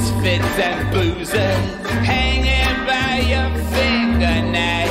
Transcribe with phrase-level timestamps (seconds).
[0.00, 1.60] misfits and boozers
[2.04, 4.88] hanging by your fingernails.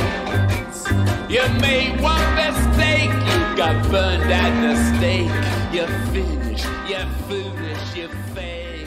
[1.28, 5.30] You made one mistake, you got burned at the stake.
[5.72, 8.86] You're finished, you're foolish, you fail.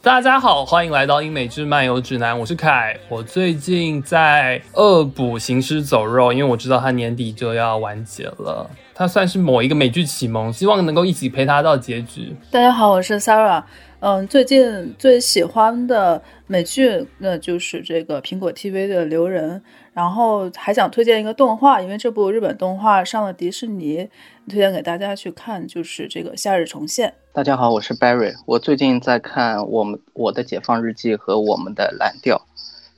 [0.00, 2.96] 大家好，欢迎来到英美之漫游指南，我是凯。
[3.10, 8.70] 我最近在恶补《行尸走肉》，因为我知道它年底就要完结了。
[8.94, 12.34] 它算是某一个美剧启蒙，希望能够一起陪它到结局。
[12.50, 13.62] 大家好，我是 Sarah。
[14.06, 19.58] 嗯，最近最喜欢的美剧那就是这个苹果 TV 的《留人》，
[19.92, 24.08] 然后还想推荐一个动画，因为这部日本动画上了迪士尼，
[24.48, 27.08] 推荐给大家去看，就是这个《夏日重现》。
[27.32, 28.32] 大家好，我是 Barry。
[28.46, 32.40] 我最近在看我们我的解放日记和我们的蓝调，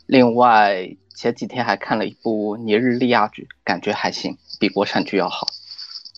[0.05, 5.47] 另外前几天还看了一部尼日利亚剧，感觉还行，比国产剧要好。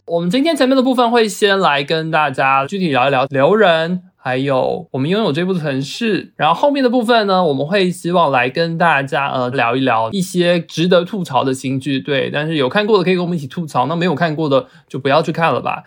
[0.07, 3.99] 我们今天前面的部分会先来跟大家具体聊一聊《留人》。
[4.23, 15.85] 还有我们拥有这部城市，然后后面的部分呢，我们会希望来跟大家呃聊一聊一些值得吐槽的新剧，对，但是有看过的可以跟我们一起吐槽，那没有看过的就不要去看了吧。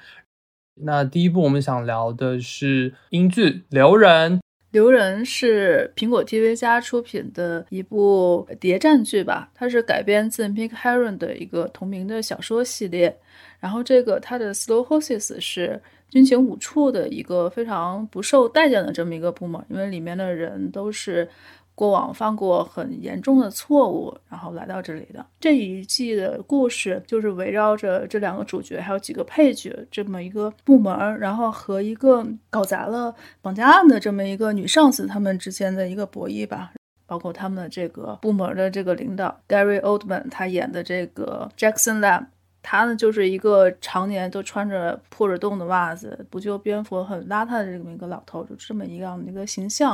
[0.81, 4.31] 那第一部我们想聊的是英剧《留人》，
[4.71, 13.15] 《留人》是苹果 TV 加出品的一部谍战剧吧，它是改编自 Mick Heron 的一个同名的小说系列，
[13.59, 15.79] 然后这个它的 Slow Horses 是。
[16.14, 21.28] 军情五处的一个非常不受待见的这么一个部门，因为里面的人都是
[21.73, 25.25] 过往犯过很严重的错误，然后来到这里的。
[25.39, 36.73] 这一季的故事就是围绕着这两个主角还有几个配角这么一个部门，然后和一个搞砸了绑架案的这么一个女上司他们之间的一个博弈吧。
[37.08, 42.28] 包括他们的这个部门的这个领导 Gary Oldman 他演的这个 Jackson Lamb。
[42.66, 49.90] 他呢，就是一个常年都穿着破着洞的袜子、不就蝙蝠、很邋遢的这么一个老头，就这么一个样的一个形象。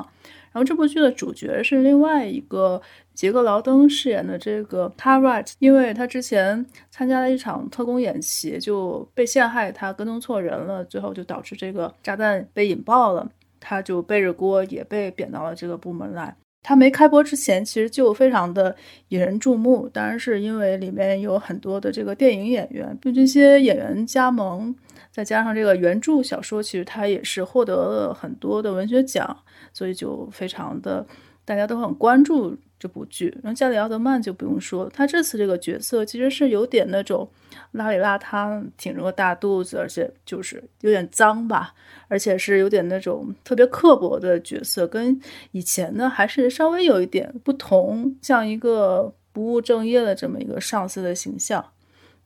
[0.52, 2.79] 然后这部剧的主角是另外一个
[3.16, 13.29] 杰克劳登饰演的这个 Tarrant，因为他之前参加了一场特工演习，就被陷害，他跟踪错人了，最后就导致这个炸弹被引爆了，
[13.59, 16.35] 他就背着锅也被贬到了这个部门来。
[16.62, 18.75] 它没开播之前，其实就非常的
[19.08, 19.90] 引人注目。
[19.90, 24.75] 当然是因为里面有很多的这个电影演员，就这些演员加盟，
[25.12, 29.38] 再加上这个原著小说，其实它也是获得了很多的文学奖，
[29.74, 31.06] 所以就非常的
[31.46, 32.58] 大家都很关注。
[32.79, 37.29] 这部剧，然后加里奥德曼就不用说，他这次这个角色其实是有点那种
[37.73, 41.73] 邋里邋遢，挺着个大肚子，而且就是有点脏吧，
[42.07, 45.19] 而且是有点那种特别刻薄的角色，跟
[45.51, 51.63] 以前呢还是稍微有一点不同，像一个不务正业的这么一个上司的形象。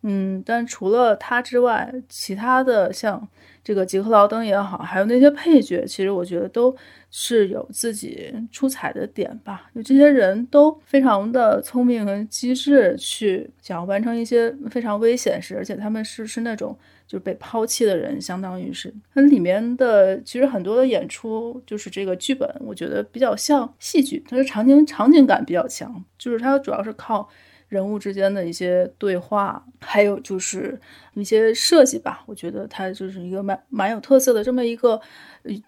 [0.03, 3.27] 嗯，但除了他之外，其他的像。
[3.63, 6.75] 这个杰克劳登也好，还有那些配角，其实我觉得都
[7.09, 9.69] 是有自己出彩的点吧。
[9.73, 27.29] 就这些人都非常的聪明和机智，去想要完成一些非常危险事，而且他们是是那种就是被抛弃的人，相当于是它里面的其实很多的演出，就是这个剧本，我觉得比较像戏剧，它的场景场景感比较强，就是它主要是靠。
[27.73, 30.79] 人物之间的一些对话，还有就是
[31.15, 35.01] 一些设计吧，我觉得它就是一个蛮蛮有特色的这么一个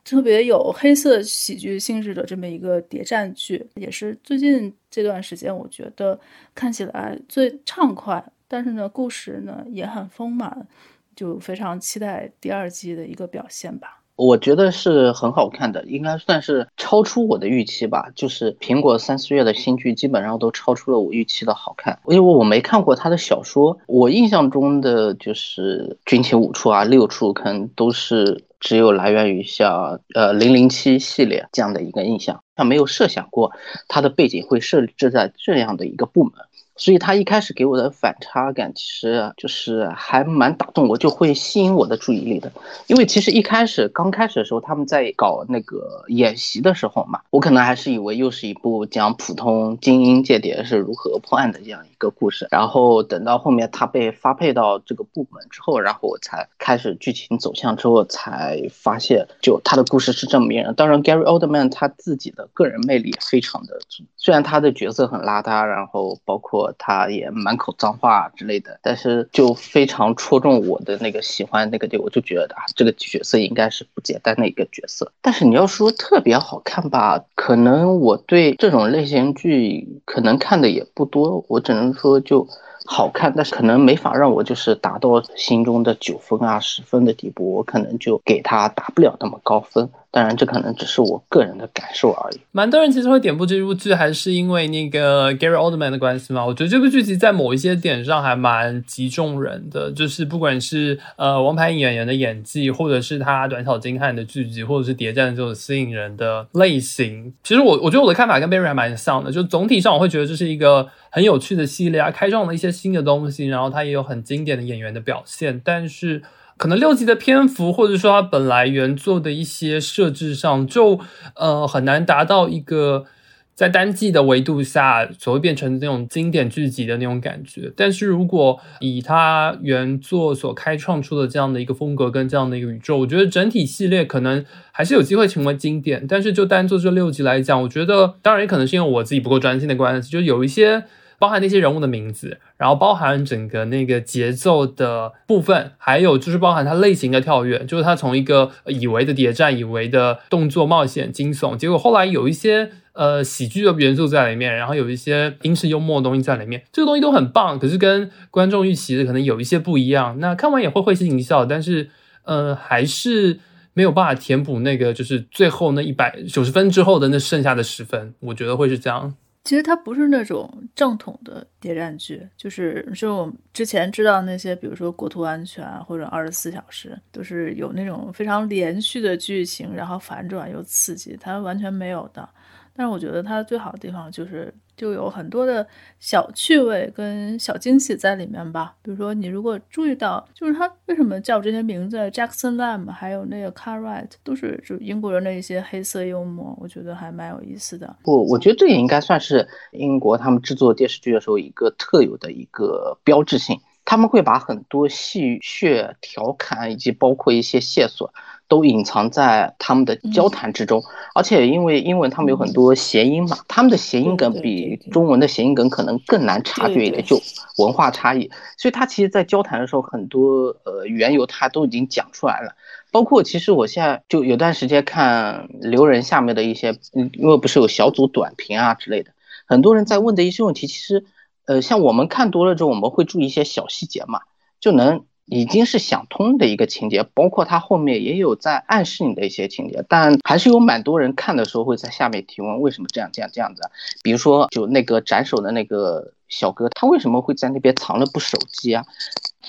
[0.04, 6.20] 特别有黑色喜剧性质的这么一个谍战剧，也是最近这段时间我觉得
[6.54, 10.68] 看起来最畅快，但是呢，故事呢也很丰满，
[11.16, 14.04] 就非常期待第二季的一个表现吧。
[14.16, 18.10] 我觉得是很好看的，应该算是超出我的预期吧。
[18.16, 23.78] 就是苹果三四月的新剧基本上都超出了我预期的好看，因为我没看过他的小说。
[23.88, 33.52] 我印象中的就是军情五处啊、六处，可能都是只有来源于像呃零零七系列这样的一个印象，他没有设想过
[33.88, 36.34] 他的背景会设置在这样的一个部门。
[36.78, 42.52] 所以他一开始给我的反差感，其实就是还蛮打动我，就会吸引我的注意力的。
[42.88, 52.46] 因为其实一开始刚开始的时候，他们在搞那个演习的时候嘛，我可能还是以为又是一部讲普通精英间谍是如何破案的这样一个故事。
[52.52, 60.76] 然后等到后面他被发配到这个部门之后，然后我才开始剧情走向之后，才发现就他的故事是这么迷人。
[60.76, 66.65] 当然，Gary Oldman 他自己的个人魅力非常的足，虽然他的角色很邋遢，然后包括。
[66.78, 75.12] 他也满口脏话之类的，但是就非常戳中我的那个喜欢那个点，我就觉得啊，这个角色应该是不简单的一个角色。
[75.22, 82.48] 但是你要说特别好看吧，可能我对这种类型剧可能看的也不多，我只能说就
[82.86, 89.90] 好看，但是可能没法让我就是达到心中的九分啊十分的地步，我可能就给他打不了那么高分。
[90.16, 92.40] 当然，这可能只是我个人的感受而已。
[92.54, 96.46] 蛮多人其实会点播这部剧，还是因为那个 Gary Oldman 的关系嘛？
[96.46, 107.34] 我觉得这部剧集在某一些点上还蛮集中人的，就是不管是呃王牌演员的演技，或者是他短小精悍的剧集，或者是谍战这种吸引人的类型。
[107.44, 116.22] 其实我我觉得我的看法跟 Barry 还蛮像的，就总体上我会觉得这是一个很有趣的系列啊，开创了一些新的东西，然后它也有很经典的演员的表现，但是。
[116.58, 121.00] 可能六集的篇幅，或者说它本来原作的一些设置上，就
[121.36, 123.06] 呃很难达到一个
[123.54, 127.72] 在单季的维度下所谓变成那种经典剧集的那种感觉。
[127.76, 136.08] 但是如果以它原作所开创出的这样的一个风格跟这样的一个宇宙，我觉得整体系列可能还是有机会成为经典。
[136.08, 140.86] 但是就单做这六集来讲，我觉得当然也可能是因为我自己不够专心的关系，就有一些。
[141.26, 160.20] 包含那些人物的名字，然后包含整个那个节奏的部分，还有就是包含它类型的跳跃，就是它从一个以为的谍战、以为的动作冒险、惊悚，结果后来有一些呃喜剧的元素在里面，然后有一些英式幽默的东西在里面，这个东西都很棒，可是跟观众预期的可能有一些不一样。
[160.20, 161.90] 那看完也会会心一笑，但是
[162.26, 163.40] 呃还是
[163.74, 169.16] 没有办法填补那个就是最后那一百九十分之后的那剩下的十分，我觉得会是这样。
[169.46, 182.28] 其实它不是那种正统的谍战剧，就是就我们之前知道那些，比如说《国土安全》或者《二十四小时》，都是有那种非常连续的剧情，然后反转又刺激，它完全没有的。
[182.76, 184.54] 但是我觉得它最好的地方就是。
[184.78, 185.66] 就有很多的
[186.02, 188.76] 小趣味跟小惊喜在里面吧。
[188.82, 197.96] 比如说，你如果注意到，就是他为什么叫这些名字，Jackson Lamb，还有那个 Car Wright，都是就英国人的一些黑色幽默，我觉得还蛮有意思的。
[198.04, 203.58] 不，我觉得这也应该算是英国他们制作电视剧的时候一个特有的一个标志性。
[203.86, 208.14] 他们会把很多戏谑、调侃以及包括一些线索。
[208.48, 210.84] 都隐藏在他们的交谈之中，
[211.16, 217.20] 而且因为英文他们有很多谐音嘛，他们的谐音梗比中文的谐音梗可能更难察觉一点，就
[217.58, 218.30] 文化差异。
[218.58, 222.56] 所以他其实，在交谈的时候，很多呃缘由他都已经讲出来了。
[222.92, 229.12] 包括其实我现在就有段时间看留人下面的一些，因为不是有小组短评啊之类的，
[229.48, 231.04] 很多人在问的一些问题，其实
[231.46, 234.22] 呃像我们看多了之后，我们会注意一些小细节嘛，
[234.60, 235.04] 就能。
[235.26, 243.62] 已经是想通的一个情节，包括他后面也有在暗示你的一些情节，但还是有蛮多人看的时候会在下面提问为什么这样这样这样子。
[244.04, 248.86] 比如说，就那个斩首的那个小哥，他为什么会在那边藏了部手机啊？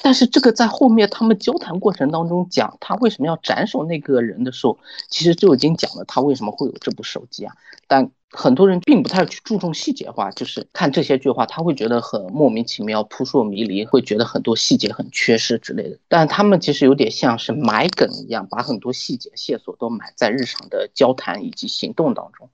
[0.03, 4.79] 但是这个在后面他们交谈过程当中讲他为什么要斩首那个人的时候，
[5.09, 7.55] 其实就已经讲了他为什么会有这部手机啊。
[7.89, 15.99] 但很多人并不太去注重细节化，就是看这些句话，他会觉得很莫名其妙、扑朔迷离，会觉得很多细节很缺失之类的。
[16.09, 22.51] 但他们其实有点像是埋梗一样，把很多细节线索都埋在日常的交谈以及行动当中。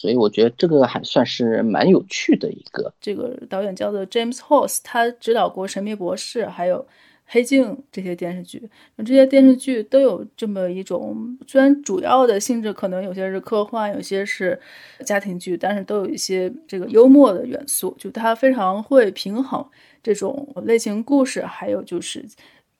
[0.00, 2.94] 所以我觉得这个还算是蛮有趣的一个。
[3.00, 6.78] 这个导演叫做 James Horse，他指导过《神秘博士》还有
[7.26, 8.70] 《黑镜》这些电视剧。
[8.98, 14.56] 这些电视剧都有这么一种，虽然主要的性质可能有些是科幻，有些是
[15.04, 17.92] 家庭剧，但是都有一些这个幽默的元素。
[17.98, 19.66] 就他非常会平衡
[20.00, 22.24] 这种类型故事，还有就是。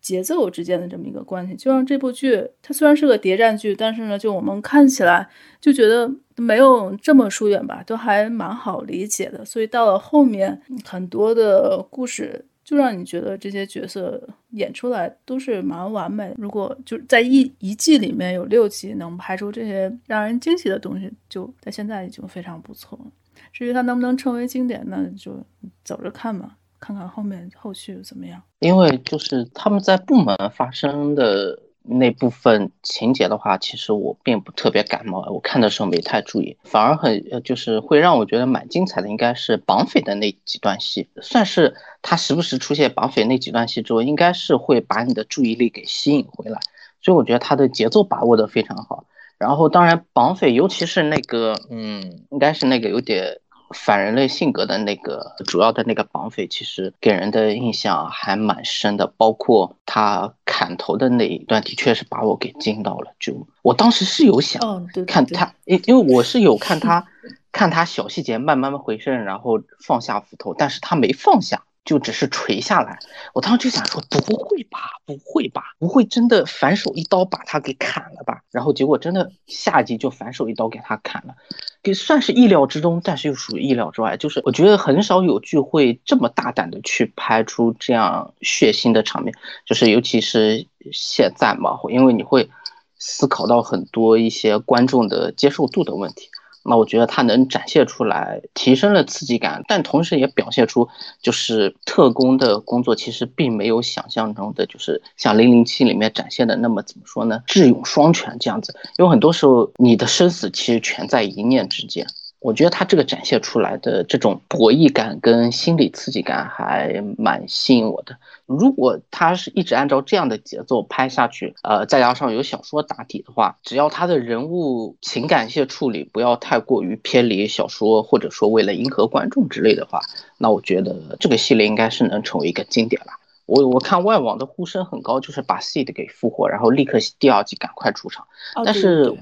[0.08, 5.28] 节奏之间的这么一个关系，就让这部剧它虽然是个谍战剧，但是呢，就我们看起来
[5.60, 9.44] 就觉得没有这么疏远吧，都还蛮好理解的。
[9.44, 16.32] 所以到了后面，很多的故事就让你觉得这些角色演出来都是蛮完美。
[16.38, 23.10] 如果就是在一一季里面有六集能拍出这些让人惊喜的东西，就在现在已经非常不错了。
[23.52, 25.44] 至于它能不能成为经典，那就
[25.84, 26.56] 走着看吧。
[26.80, 28.42] 看看后面后续怎么样？
[28.60, 46.60] 因为就是他们在部门发生的那部分情节的话，其实我并不特别感冒，我看的时候没太注意，反而很就是会让我觉得蛮精彩的，应该是绑匪的那几段戏，算是他时不时出现绑匪那几段戏之后，应该是会把你的注意力给吸引回来，
[47.00, 49.06] 所以我觉得他的节奏把握的非常好。
[49.38, 53.40] 然后当然绑匪，尤其是那个嗯，应该是那个有点。
[53.70, 59.06] 反人类性格的那个主要的那个绑匪，其实给人的印象还蛮深的。
[59.16, 63.12] 包括他砍头的那一段，的确是把我给惊到了。
[63.18, 64.60] 就我当时是有想
[65.06, 67.06] 看他，因因为我是有看他
[67.52, 71.62] 看他小细节慢慢回身，然后放下斧头，但是他没放下。
[71.88, 72.98] 就只是垂下来，
[73.32, 78.42] 我当时就想说，不会吧，不会吧，不会真的反手一刀把他给砍了吧？
[78.50, 81.34] 然后结果真的下集就反手一刀给他砍了，
[81.82, 84.18] 给算是意料之中，但是又属于意料之外。
[84.18, 92.50] 就是我觉得很少有剧会这么大胆的去拍出这样血腥的场面，就是尤其是现在嘛，因为你会
[92.98, 96.28] 思考到很多一些观众的接受度的问题。
[96.68, 100.88] 那我觉得他能展现出来，提升了刺激感，但同时也表现出，
[101.22, 108.74] 就是特工的工作其实并没有想象中的，就是像《零零七》里面展现的那么怎么说呢，智勇双全这样子。
[108.98, 112.06] 有很多时候，你的生死其实全在一念之间。
[112.40, 118.16] 我觉得他这个展现出来的这种博弈感跟心理刺激感还蛮吸引我的。
[118.46, 130.00] 如果他是一直按照这样的节奏拍下去，呃，再加上有小说打底的话，只要他的人物情感线处理不要太过于偏离小说，或者说为了迎合观众之类的话，
[130.38, 133.12] 那我觉得这个系列应该是能成为一个经典了。
[133.48, 138.24] 我我看外网的呼声很高，就是把 Seed 给复活，然后立刻第二季赶快出场，
[138.64, 139.12] 但是。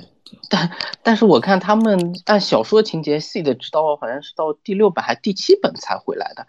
[0.50, 0.68] 但
[1.04, 6.45] 但是我看他们按小说情节细的，直到好像是到第六本还第七本才回来的，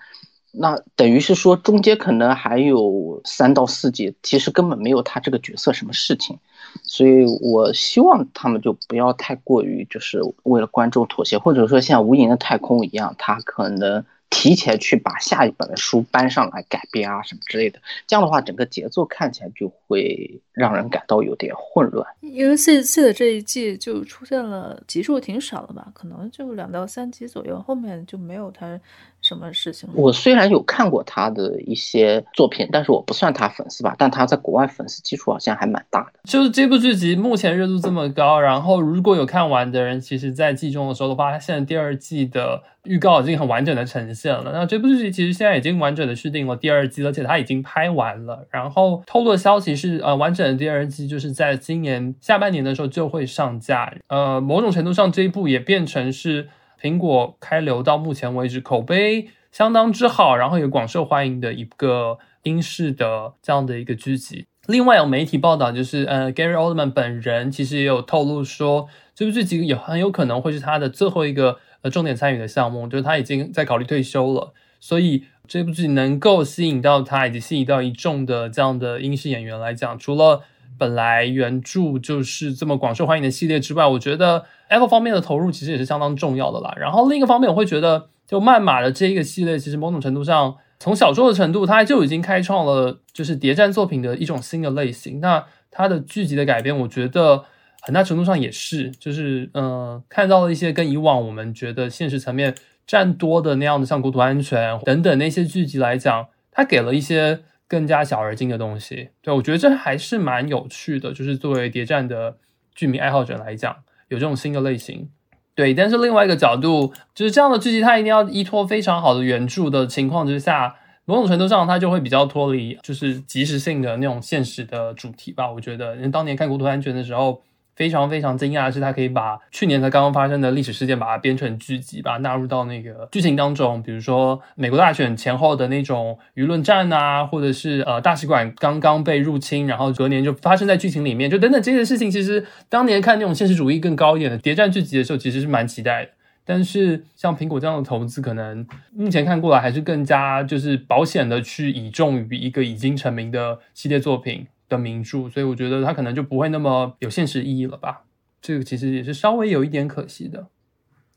[0.51, 6.39] 那等于是说中间可能还有三到四集，其实根本没有他这个角色什么事情，
[6.81, 14.03] 所以我希望他们就不要太过于就是为了观众妥协，或者说像无垠的太空一样，他可能。
[14.29, 22.06] 提前去把下一本的书搬上来改编啊什么之类的，这样的话整个节奏看起来就会让人感到有点混乱。
[22.22, 28.79] 因为 C C 的这一季就出现了集数挺少的吧，可能就两到三集左右，后面就没有他。
[29.20, 29.89] 什么事情？
[29.96, 33.96] 我虽然有看过他的一些作品，但是我不算他粉丝吧。
[33.98, 36.20] 但他在国外粉丝基础好像还蛮大的。
[36.24, 44.51] 就是这部剧集目前热度这么高，然后如果有看完的人，其实在季中的时候的话，他现在第二季的预告已经很完整的呈现了。
[44.53, 48.48] 那这部剧集其实现在已经完整的续订了第二季，而且他已经拍完了。
[48.51, 53.93] 然后透露的消息是，呃，完整的第二季就是在今年下半年的时候就会上架。
[54.10, 56.50] 呃，某种程度上这一部也变成是。
[56.79, 64.46] 苹果开流到目前为止口碑相当之好，然后也广受欢迎的一个英式的这样的一个剧集。
[64.67, 74.53] 另外有媒体报道，就是呃，Gary Oldman 本人其实也有透露说，这部剧集也很有可能会是他的最后一个呃重点参与的项目，就是他已经在考虑退休了。
[74.79, 80.41] 所以这部剧能够吸引到他，以及吸引到一众的这样的英式演员来讲，除了
[80.77, 86.74] 本来原著就是这么广受欢迎的系列之外，我觉得 Apple 方面的投入其实也是相当重要的啦。
[86.77, 95.19] 然后另一个方面，我会觉得，就漫马的这一个系列，其实某种程度上，从小说的程度，它就已经开创了就是谍战作品的一种新的类型。
[95.19, 97.46] 那它的剧集的改编，我觉得
[97.88, 102.53] 很大程度上也是，就是嗯，看到了一些跟以往我们觉得现实层面
[102.86, 107.39] 占多的那样的，像国土安全等等那些剧集来讲，它给了一些。
[107.70, 111.12] 更加小而精的东西，对我觉得这还是蛮有趣的。
[111.12, 112.38] 就是作为谍战的
[112.74, 113.75] 剧迷爱好者来讲，
[114.08, 115.10] 有这种新的类型，
[115.53, 115.74] 对。
[115.74, 125.51] 但是另外一个角度，就是这样的剧集，它一定要依托非常好的原著的情况之下，某种程度上它就会比较脱离，就是即时性的那种现实的主题吧。
[125.51, 127.44] 我觉得，因为当年看《国土安全》的时候。
[127.77, 133.81] 非常非常惊讶的是，他可以把去年才刚刚发生的历史事件，把它编成剧集，把它纳入到那个剧情当中。
[133.84, 142.10] 比如说美国大选前后的那种舆论战啊，或者是呃大使馆刚刚被入侵，然后隔年就发生在剧情里面，就等等这些事情。
[142.10, 146.12] 其实当年看那种现实主义更高一点的谍战剧集的时候，其实是蛮期待的。
[146.43, 148.65] 但是像苹果这样的投资，可能
[148.96, 154.48] 目前看过来还是更加就是保险的去倚重于一个已经成名的系列作品。
[154.69, 158.03] 的名著，所以我觉得它可能就不会那么有现实意义了吧？
[158.41, 160.47] 这个其实也是稍微有一点可惜的。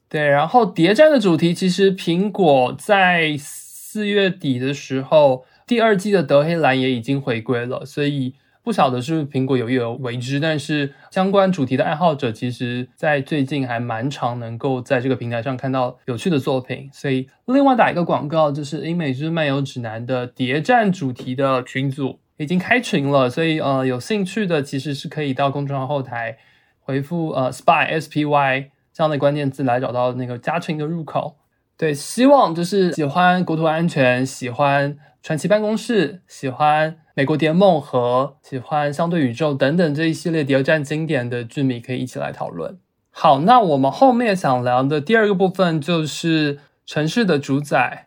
[0.09, 16.89] 对，然后谍战的主题，其实苹果在四月底的时候，第二季的德黑兰也已经回归了，所以不晓得是不是苹果有意而为之，但是相关主题的爱好者，其实在最近还蛮常能够在这个平台上看到有趣的作品。
[16.93, 22.19] 所以另外打一个广告，就是《英美之漫游指南》的谍战主题的群组。
[22.41, 26.39] 已经开群了，所以呃，有兴趣的其实是可以到公众号后台
[26.81, 31.37] 回复呃 spy s p y 这样的关键字来找到那个加群的入口。
[31.77, 42.79] 对，希望就是喜欢国土安全、喜欢传奇办公室、喜欢美国谍梦和喜欢相对宇宙等等这一系列谍战经典的剧迷可以一起来讨论。
[43.11, 48.07] 好，那我们后面想聊的第二个部分就是城市的主宰。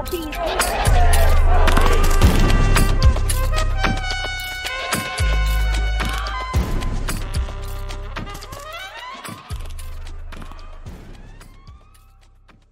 [0.00, 0.30] 狗屁！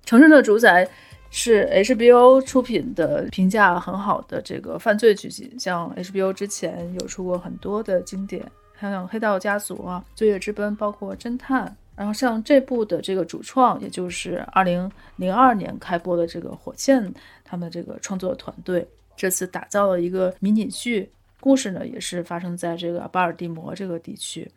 [0.06, 0.88] 城市的主宰
[1.30, 11.76] 是 HBO 出品的，评价很好的这个犯罪剧集，像 HBO 之前有出过很多的经典，像《黑道家族》啊，《罪恶之奔》，包括侦探。
[11.98, 17.12] 然后像这部的这个主创，也就是二零零二年开播的这个火线，
[17.44, 18.86] 他们这个创作团队
[19.16, 24.48] 这次打造了一个迷你剧，故事呢也是发生在这个巴尔的摩这个地区。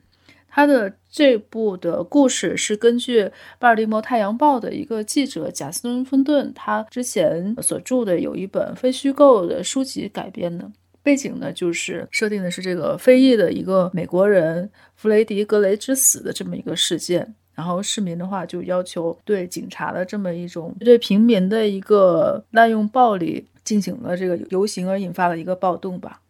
[0.54, 3.24] 他的这部的故事是根据
[3.58, 10.70] 《巴尔的摩太阳报》的一个记者贾斯敦·芬顿他之前所著的有一本非虚构的书籍改编的。
[11.04, 17.34] 背景呢，就是设定的是这个非裔的一个美国人弗雷迪·格雷之死的这么一个事件。
[17.54, 26.22] 然后市民的话就要求对警察的这么一种对平民的一个滥用暴力进行了这个游行，而引发了一个暴动吧。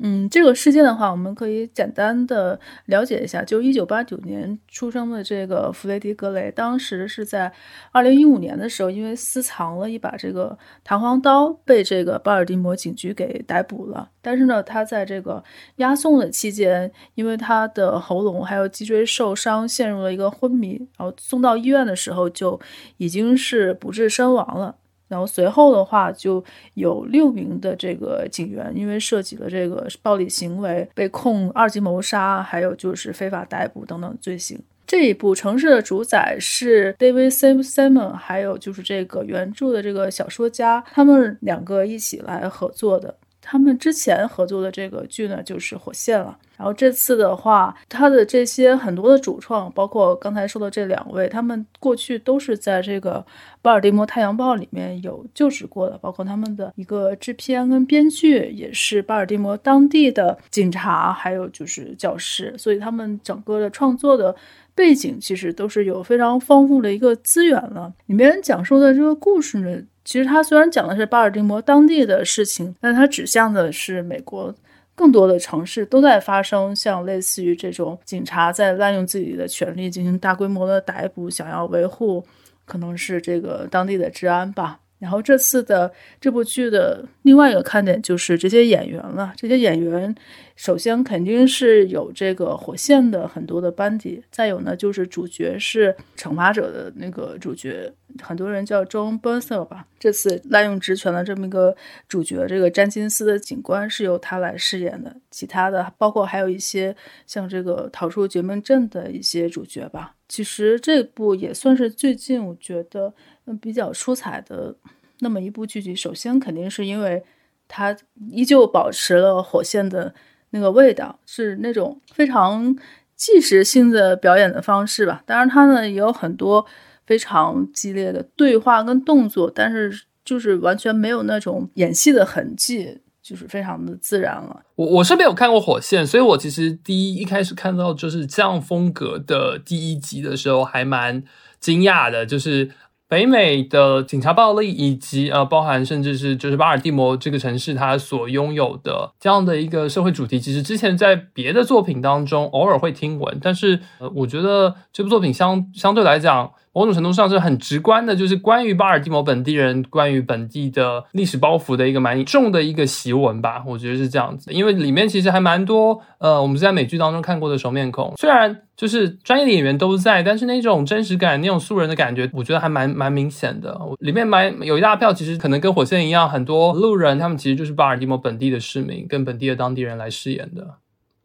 [0.00, 3.42] 嗯，这个事件的话，我们可以简单的了解一下。
[3.42, 7.52] 就一九八九年出生的这个弗雷迪·格雷，当时是在
[7.90, 14.10] 二零一五年的时候，因为私藏了一把这个弹簧刀，被这个巴尔的摩警局给逮捕了。
[14.22, 15.42] 但是呢，他在这个
[15.76, 22.60] 押送的期间，因为他的喉咙还有脊椎受伤，陷入了一个昏迷，然后送到医院的时候就
[22.98, 24.76] 已经是不治身亡了。
[25.08, 34.60] 然后随后的话，就有六名的这个警员因为涉及了这个暴力行为，被控二级谋杀，还有就是非法逮捕等等罪行。
[34.86, 43.14] 这一部城市的主宰是 David Simon，还有就是这个原著的这个小说家，他们两个一起来合作的。
[43.50, 46.36] 他们之前合作的这个剧呢，就是《火线》了。
[46.58, 53.24] 然后这次的话，他的这些很多的主创，包括刚才说的这两位，他们过去都是在这个
[53.62, 64.36] 《巴尔的摩太阳报》里面有就职过的，包括他们的一个制片跟编剧也是巴尔的摩当地的警察，还有就是教师，所以他们整个的创作的
[64.74, 67.94] 背景其实都是有非常丰富的一个资源了。
[68.04, 69.80] 里面讲述的这个故事呢。
[70.08, 74.54] 其实它虽然讲的是巴尔的摩当地的事情，但它指向的是美国
[74.94, 82.24] 更多的城市都在发生像类似于这种警察在滥用自己的权利进行大规模的逮捕，想要维护
[82.64, 84.80] 可能是这个当地的治安吧。
[84.98, 89.32] 然后这次的这部剧的另外一个看点就是这些演员了。
[89.36, 90.12] 这些演员
[90.56, 99.86] 首先肯定是有这个火线的很多的班底，再有呢就是主角是惩罚者的那个主角，很多人叫 John b u r s e l 吧。
[100.00, 101.76] 这次滥用职权的这么一个
[102.08, 105.14] 主角，这个詹金斯的警官是由他来饰演的。
[105.30, 110.16] 其他的包括还有一些像这个逃出绝命镇的一些主角吧。
[110.28, 113.14] 其实这部也算是最近我觉得。
[113.56, 114.74] 比较出彩的
[115.20, 117.22] 那么一部剧集，首先肯定是因为
[117.66, 117.96] 它
[118.30, 120.14] 依旧保持了火线的
[120.50, 122.76] 那个味道，是那种非常
[123.16, 125.22] 即时性的表演的方式吧。
[125.26, 126.64] 当然，它呢也有很多
[127.04, 134.62] 非常激烈的对话跟动作，但是就是完全没有那种演戏的痕迹，就是非常的自然了。
[134.76, 141.24] 我我是没有看过火线，所以我其实第一一开始看到就是这样风格的第一集的时候，还蛮
[141.58, 142.70] 惊讶的，就是。
[143.08, 156.52] 北美的警察暴力，以及呃，包含甚至是就是巴尔的摩这个城市它所拥有的这样的一个社会主题，其实之前在别的作品当中偶尔会听闻，但是呃，我觉得这部作品相相对来讲。
[156.78, 164.52] 某种程度上是很直观的，就是关于巴尔的摩本地人、关于本地的历史包袱的一个蛮重的一个檄文吧，我觉得是这样子。
[164.52, 173.76] 因为里面其实还蛮多，呃，我们在美剧当中看过的熟面孔，虽然就是专业的演员都在，但是那种真实感、那种素人的感觉，我觉得还蛮蛮明显的。
[173.98, 180.76] 里面蛮有一大票，其实可能跟火线一样，很多路人他们其实就是巴尔的摩本地的市民，跟本地的当地人来饰演的。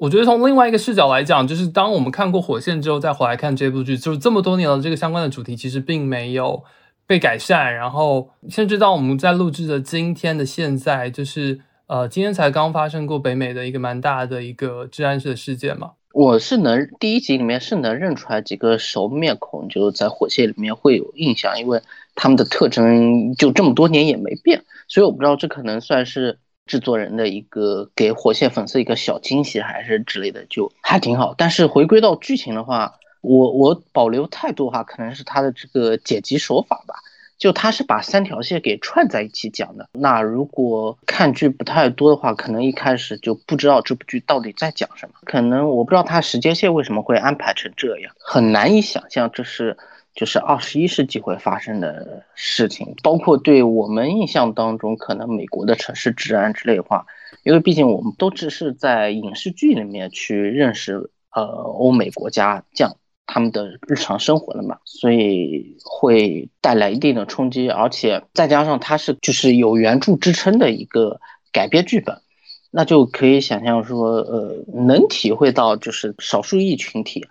[0.04, 6.62] 我觉得从另外一个视角来讲，就是当我们看过《火线》之后，再回来看这部剧，就是这么多年了，这个相关的主题其实并没有
[7.08, 7.74] 被改善。
[7.74, 15.92] 然后，甚至到我们在录制的今天的现在，就是呃，今天才刚发生过北美的一个蛮大的一个治安式的事件嘛。
[16.12, 21.82] 我是能第一集里面是能认出来几个熟面孔，就是在《火线》里面会有印象，因为
[22.14, 26.40] 他们的特征就这么多年也没变，所以我不知道这可能算是。
[26.66, 31.36] 制作人的一个给火线粉丝一个小惊喜，还是之类的，就还挺好。
[31.38, 36.96] 但是回归到剧情的话，我我保留态度的话，可能是他的这个剪辑手法吧。
[37.40, 39.90] 就他是把三条线给串在一起讲的。
[39.92, 45.16] 那如果看剧不太多的话，可能一开始就不知道这部剧到底在讲什么。
[45.26, 49.76] 可能我不知道他时间线为什么会安排成这样，很难以想象这是
[50.16, 57.06] 就是二十一世纪会发生的事情，包括对我们印象当中可能美国的城市治安之类的话，
[57.44, 62.96] 因为毕竟我们都只是在影视剧里面去认识呃欧美国家这样
[63.26, 71.20] 他们的日常生活的嘛，所以会带来一定的冲击，而且再加上它是就是有原著支撑的一个
[71.52, 72.22] 改编剧本，
[72.70, 77.26] 那就可以想象说呃能体会到就是少数裔群体。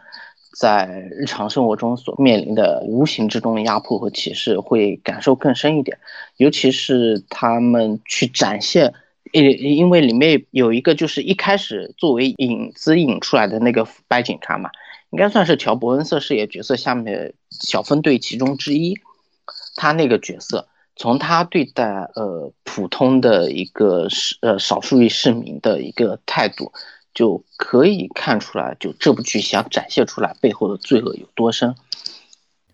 [0.53, 5.99] 在日常生活中所面临的无形之中的压迫和歧视，会感受更深一点。
[6.37, 8.93] 尤其是他们去展现，
[9.33, 14.71] 因因为里面有一个就是一开始作为影子引出来的那个白警察嘛，
[15.11, 18.95] 应该算是乔伯恩瑟饰演角色下面的小分队其中之一。
[19.75, 26.71] 他那个角色，从他对待呃普通的一个市呃少数裔市民的一个态度。
[27.15, 31.75] 就可以看出来，就这部剧想展现出来背后的罪恶有多深。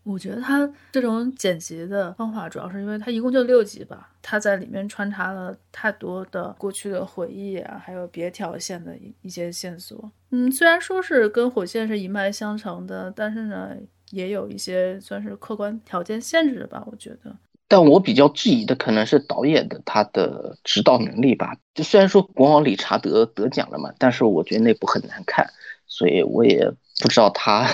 [0.04, 10.10] 我觉得他这种剪辑的方法，主要是因为他一共就六集吧，他在里面穿插了太多的过去的回忆啊，还有别条线的一一些线索。
[10.30, 13.76] 嗯，虽然说是跟火线是一脉相承的，但是呢，
[14.10, 17.36] 也有一些算是客观条件限制的吧，我觉得。
[17.68, 21.56] 但我比较质疑的可能是导演的他的指导能力吧。
[21.74, 25.50] 就虽然说国王理查德得奖了嘛，但是我觉得那部很难看，
[25.86, 27.68] 所以我也不知道他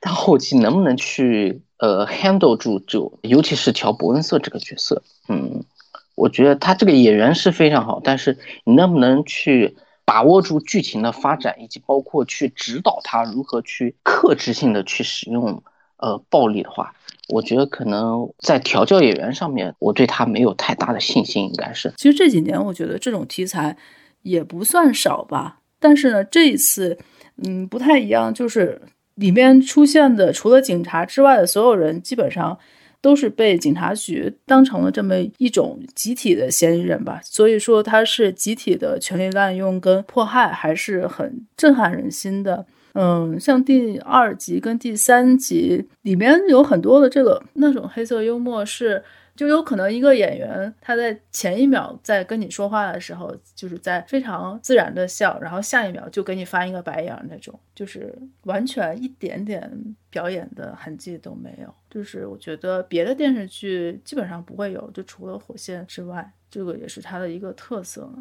[0.00, 5.02] 他后期能不能去呃 handle 住，就尤其是乔伯恩瑟这个角色。
[5.28, 5.64] 嗯，
[6.16, 15.62] 我觉得他这个演员是非常好，但是你能不能去把握住剧情的发展，以及包括去指导他如何去克制性的去使用
[15.98, 16.96] 呃暴力的话。
[17.30, 21.92] 我觉得可能在调教演员上面，我对他没有太大的信心，应该是。
[21.96, 23.76] 其实这几年我觉得这种题材
[24.22, 26.98] 也不算少吧，但是呢，这一次，
[27.42, 28.82] 嗯，不太一样，就是
[29.14, 32.58] 里面出现的除了警察之外的所有人，基本上
[33.00, 37.20] 都是被警察局当成了这么一种集体的嫌疑人吧。
[37.24, 42.66] 所以说，他是集体的权力滥用跟迫害，还是很震撼人心的。
[42.94, 49.02] 嗯，像第二集跟第三集里面有很多的这个那种黑色幽默，是
[49.36, 61.72] 就有可能一个演员他在前一秒在跟你说话的时候，就是在非常自然的笑，然后下一秒就给你翻一个白眼那种，就是完全一点点表演的痕迹都没有。
[61.88, 68.12] 就是我觉得别的电视剧基本上不会有，就除了火线之外，这个也是它的一个特色。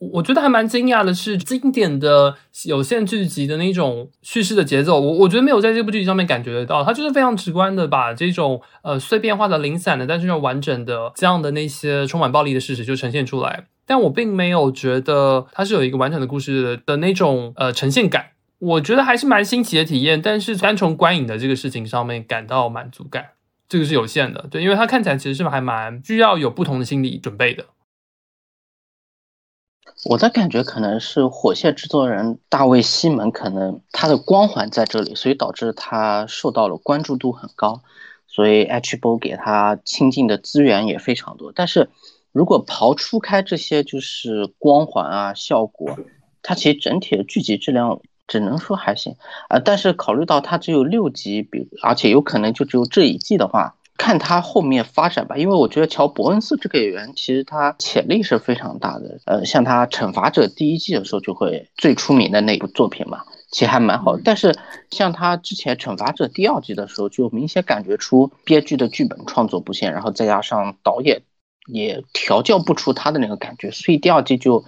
[0.00, 2.34] 我觉得还蛮惊讶的是，经典的
[2.64, 6.82] 有限剧集的那种叙事的节奏，我我觉得没有在这部剧集上面感觉得到。
[6.82, 13.66] 它就是非常直观的把这种呃碎片化的、零散的，但是又完整的这样的那些充满暴力的事实就呈现出来。
[13.84, 18.30] 但我并没有觉得它是有一个完整的故事的那种呃呈现感。
[18.58, 23.30] 我觉得还是蛮新奇的体验，但是单从观影的这个事情上面感到满足感，
[23.68, 24.46] 这个是有限的。
[24.50, 27.66] 对，因为它看起来其实是还蛮需要有不同的心理准备的。
[30.04, 37.82] 我的感觉可能是火线制作人大卫西蒙，可能他的光环在这里，所以导致他受到了关注度很高，
[38.26, 41.52] 所以 HBO 给他倾尽的资源也非常多。
[41.54, 41.90] 但是
[42.32, 45.98] 如果刨出开这些就是光环啊效果，
[46.42, 49.16] 它其实整体的剧集质量只能说还行
[49.50, 49.58] 啊。
[49.58, 53.76] 但是考虑到它只有六集，比而且有可能就只有这一季的话。
[54.00, 59.20] 看他后面发展吧，因为我觉得乔伯恩斯这个演员其实他潜力是非常大的。
[59.26, 64.16] 呃，像他《惩罚者》第一季的时候就会最出名的那部作品嘛，其实还蛮好。
[64.16, 64.56] 但是
[64.90, 71.20] 像他之前《惩罚者》第二季的时候，就明显感觉出编剧的剧本创作不限，然后再加上导演
[71.66, 74.64] 也调教不出他的那个感觉，所以第二季就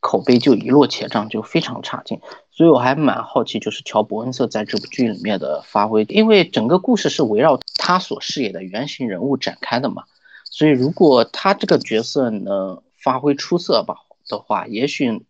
[0.00, 2.18] 口碑就一落千丈，就非常差劲。
[2.54, 10.04] 所以我还蛮好奇，就是乔伯恩瑟在这部剧里面的发挥，因为整个故事是围绕他所饰演的原型人物展开的嘛。
[10.44, 13.96] 所以如果他这个角色能发挥出色吧
[14.28, 15.24] 的话，也许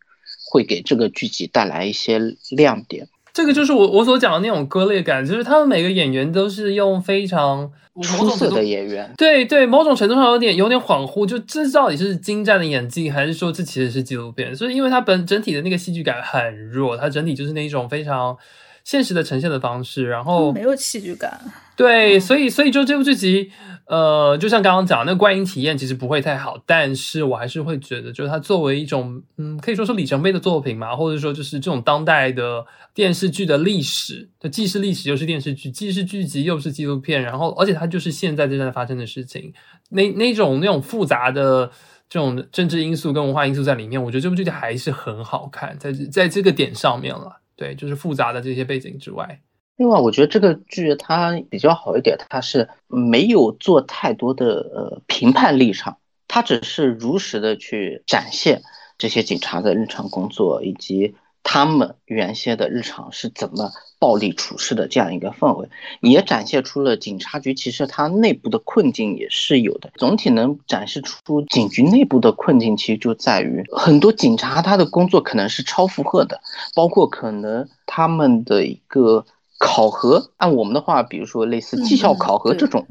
[0.50, 2.18] 会给这个剧集带来一些
[2.50, 3.08] 亮点。
[3.32, 7.70] 这个就是我我所讲的那种割裂感，就是他们每个演员都是用非常
[8.02, 14.54] 出色的演员，对对，某种程度上有点有点恍惚，就这到底是精湛的演技，还是说这其实是纪录片？
[14.54, 18.36] 所以因为它本整体的那个戏剧感很弱，它整体就是那一种非常
[18.84, 21.40] 现实的呈现的方式，然后没有戏剧感。
[21.82, 23.50] 对，所以所以就这部剧集。
[23.86, 32.64] 呃，就像刚刚讲，那观影体验其实不会太好，但是我还是会觉得，就是它作为一种，嗯，可以说是里程碑的作品嘛，或者说就是这种当代的
[32.94, 39.52] 电视剧的历史，它既是历史又是电视剧，既是剧集又是纪录片，然后而且它就是现在正在发生的事情，
[39.90, 41.70] 那那种那种复杂的
[42.08, 49.40] 这种政治因素跟文化因素在里面，我觉得这部剧集还是很好看，在在这个点上面了，对，就是复杂的这些背景之外。
[49.82, 55.96] 另外，我觉得这个剧它比较好一点，它是没有做太多的呃评判立场，
[56.28, 58.62] 它只是如实的去展现
[58.96, 65.68] 这些警察的日常工作以及他们原先的日常是怎么暴力处事的这样一个氛围，
[66.00, 69.90] 也展现出了警察局其实它内部的困境也是有的。
[69.96, 76.40] 总体能展示出警局内部的困境，其实就在于很多警察他的工作可能是超负荷的，
[76.72, 79.26] 包括可能他们的一个。
[79.64, 82.84] 考核按我们的话，比如说类似绩效考核这种，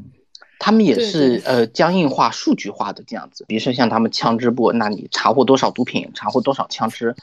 [0.57, 3.43] 他们也是呃僵硬化、数据化的这样子。
[3.45, 7.13] 比如说像他们枪支部，那你查获多少毒品，查获多少枪支，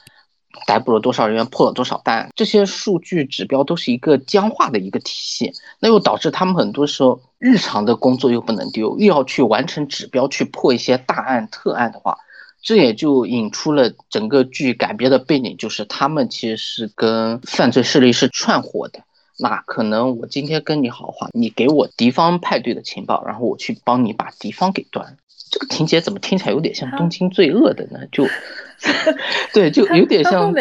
[0.67, 5.51] 逮捕了多少人员，破了多少单，这些数据指标都是一个僵化的一个体系。
[5.79, 12.19] 那又导致他们很多时候日常的工作又不能丢，又要去完成指标，去破一些大案特案的话，
[12.61, 18.99] 这也就引出了整个剧改编的背景，就是他们其实是跟犯罪势力是串伙的。
[19.39, 25.17] 那可能我今天跟你好话，你给我敌方派对的情报，然后我去帮你把敌方给端。
[25.49, 27.99] 这个情节怎么听起来有点像《东京罪恶》的呢？
[28.11, 28.27] 就，
[29.53, 30.53] 对，就有点像。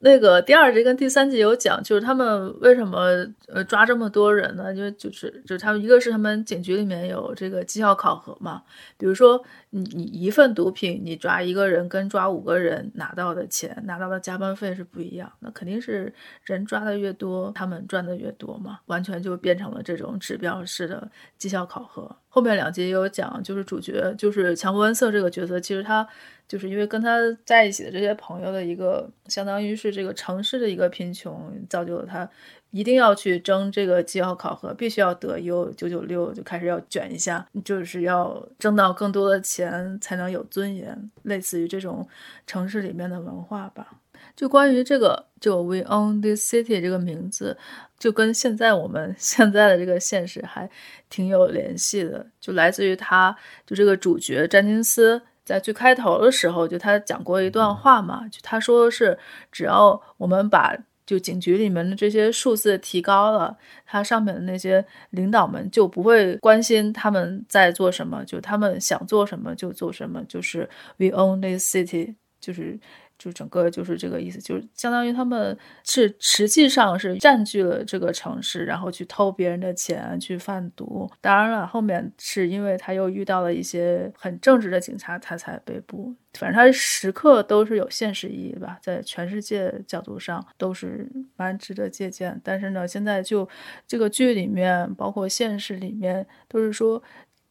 [0.00, 4.72] 那个第二集跟第三集有讲，就是他们为什么呃抓这么多人呢？
[4.72, 8.62] 因为就是就是他们一个是他们警局里面有这个绩效考核嘛，
[8.96, 22.14] 比如说你你一份毒品你抓一个人跟抓五个人拿到的钱拿到的加班费是不一样，那肯定是人抓的越多，他们赚的越多嘛，完全就变成了这种指标式的绩效考核。
[22.28, 26.06] 后面两集也有讲，就是主角就是强伯恩瑟这个角色，其实他。
[26.48, 32.28] 就是因为跟他在一起的这些朋友的一个，相当于是这个城市的一个贫穷，造就了他
[32.70, 42.08] 一定要去争这个绩效考核，必须要得优九九六，就开始要卷一下，就是要挣到更多的钱才能有尊严，类似于这种
[42.46, 43.98] 城市里面的文化吧。
[44.34, 47.58] 就关于这个就 We Own This City 这个名字，
[47.98, 50.70] 就跟现在我们 现在的这个现实还
[51.10, 55.20] 挺有联系的，就来自于他就这个主角詹金斯。
[55.48, 59.18] 在最开头的时候，就他讲过一段话嘛，就他说是，
[59.50, 63.56] 只要我们把就警局里面的这些数字提高了，
[63.86, 72.78] 他上面的那些领导们就不会关心他们在做什么，就他们想做什么就做什么，就是 we own this city，就是。
[73.18, 81.10] 就整个就是这个意思，就是相当于他们是实际上是占据了这个城市，然后去偷别人的钱去贩毒。
[81.20, 86.14] 当然了，后面是因为他又遇到了一些很正直的警察，他才被捕。
[86.34, 92.40] 反正他时刻都是有现实意义吧，在全世界角度上都是蛮值得借鉴。
[92.44, 93.48] 但是呢，现在就
[93.86, 97.02] 这个剧里面，包括现实里面，都是说。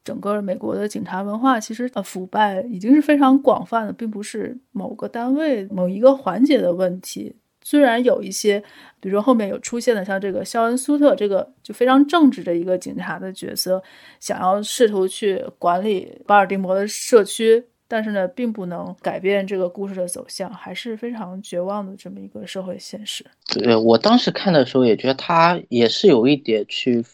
[0.08, 7.36] 整个美国的警察文化其实呃腐败已经是非常广泛的，并不是某个单位某一个环节的问题。
[7.62, 8.58] 虽然有一些，
[9.00, 13.82] 比如说后面有出现的像这个肖恩·苏特这个就非常正直的一个警察的角色，
[14.18, 23.22] 想要试图去管理巴尔的摩的社区，但是呢，并不能改变这个故事的走向，还是非常绝望的这么一个社会现实。
[23.46, 27.04] 对我当时看的时候也觉得他也是有一点去。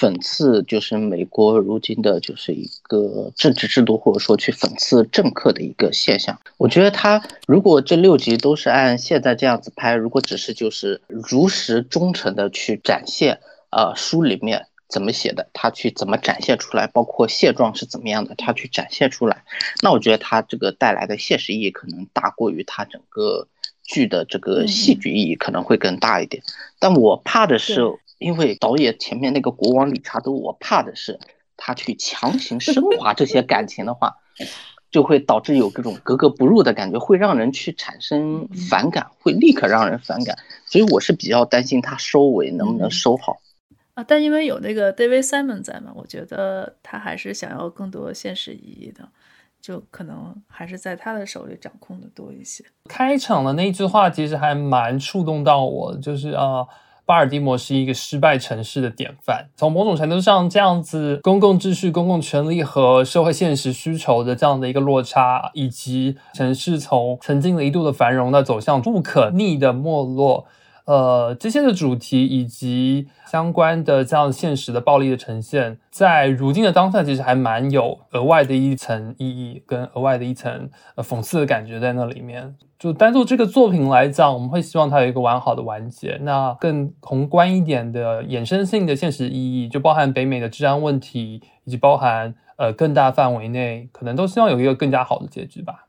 [0.00, 6.36] 讽刺就是美国如今的，就是一个政治制度，或者说去讽刺政客的一个现象。
[6.56, 13.38] 我觉得他如果这六集都是按现在这样子拍，如果只是就是如实忠诚的去展现，
[13.70, 19.44] 呃，书里面怎么写的，他去怎么展现出来，包括现状是怎么样的，他去展现出来，
[19.82, 23.46] 那我觉得他这个带来的现实意义可能大过于他整个
[23.84, 26.42] 剧的这个戏剧意义可能会更大一点。
[26.80, 27.82] 但我怕的是。
[28.22, 31.18] 因为导演前面那个国王理查德，我怕的是
[31.56, 34.16] 他去强行 升华这些感情的话，
[34.90, 40.36] 就会导致有这种格格不入的感觉，会让人去产生反感，会立刻让人反感。
[40.66, 43.38] 所以我是比较担心他收尾能不能收好
[43.94, 44.04] 啊。
[44.04, 49.08] 但因为有那个 David Simon 在嘛，我觉得他还是想要更多现实意义的，
[49.60, 52.64] 就可能还是在他的手里掌控的多一些。
[52.88, 56.66] 开场的那句话其实还蛮触动到我，就是啊。
[57.04, 59.48] 巴尔的摩是一个失败城市的典范。
[59.56, 70.46] 从某种程度上，这样子公共秩序、公共权利和社会现实需求的这样的一个落差，以及城市从曾经的一度的繁荣那走向不可逆的没落，
[70.84, 82.56] 呃，这些的主题以及相关的这样现实的暴力的呈现，在如今的当下，其实还蛮有额外的一层意义跟额外的一层呃讽刺的感觉在那里面。
[82.78, 86.18] 就单做这个作品来讲，我们会希望它有一个完好的完结。
[86.22, 95.86] 那更宏观一点的衍生性的现实意义，就包含北美的治安问题，以及包含呃更大范围内，可能都希望有一个更加好的结局吧。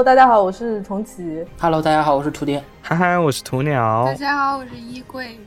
[0.00, 1.44] Hello，大家好，我是重启。
[1.60, 2.64] Hello，大家好，我是图爹。
[2.80, 4.02] 嗨嗨，我是鸵鸟。
[4.06, 5.38] 大家好，我是衣柜。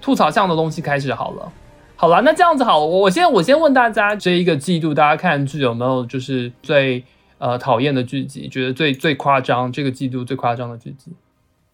[0.00, 1.52] 吐槽向的东西开始好了。
[1.96, 7.04] 好了，那这样子好了，我我先我先问大家，这一个季度大家看剧有没有就是最
[7.38, 11.12] 呃讨厌的剧集，觉得最最夸张，这个季度最夸张的剧集？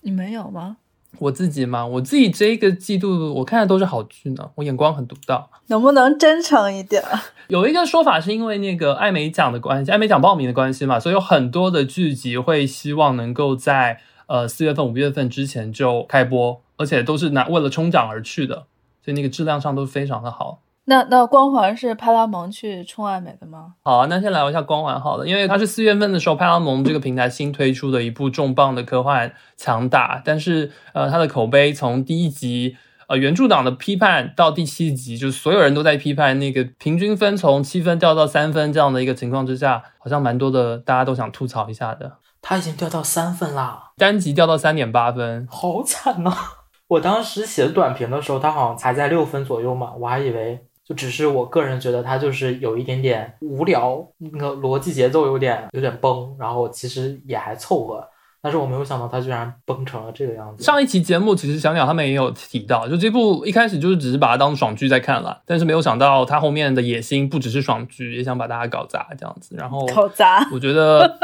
[0.00, 0.78] 你没有吗？
[1.18, 5.50] 我自己嘛，我自己这个季度我看的都是好剧呢，我眼光很独到。
[5.68, 7.02] 能不能真诚一点？
[7.48, 18.66] 有一个说法是因为那个艾美奖的关系，艾美奖报名的关系嘛，所以有很多的剧集会希望能够在呃四月份、五月份之前就开播，而且都是拿为了冲奖而去的，
[19.04, 20.60] 所以那个质量上都非常的好。
[20.86, 23.74] 那那光环是派拉蒙去冲爱美的吗？
[23.82, 32.76] 好啊，那先聊一下光环好了，因为它是四月份的时候派拉蒙这个平台新推出的一部重磅的科幻强打，但是呃它的口碑从第一集
[33.08, 42.18] 呃原著党的批判到第七集，就是所有人都在批判那个平均分从七分掉到三分这样的一个情况之下，好像蛮多的大家都想吐槽一下的。
[42.42, 46.30] 他已经掉到三分啦，单集掉到三点八分，好惨呐、
[46.88, 58.06] 我当时写短评的时候，他好像才在六分左右嘛，我还以为就只是我个人觉得它就是有一点点无聊，那个逻辑节奏有点有点崩，然后其实也还凑合，
[58.42, 60.62] 但是我没有想到他居然崩成了这个样子。
[60.62, 69.56] 上一期节目其实小鸟他们也有提到，就这部一开始就是只是把它当爽剧在看了，但是没有想到他后面的野心不只是爽剧，也想把大家搞砸这样子。
[69.56, 71.18] 然后搞砸，我觉得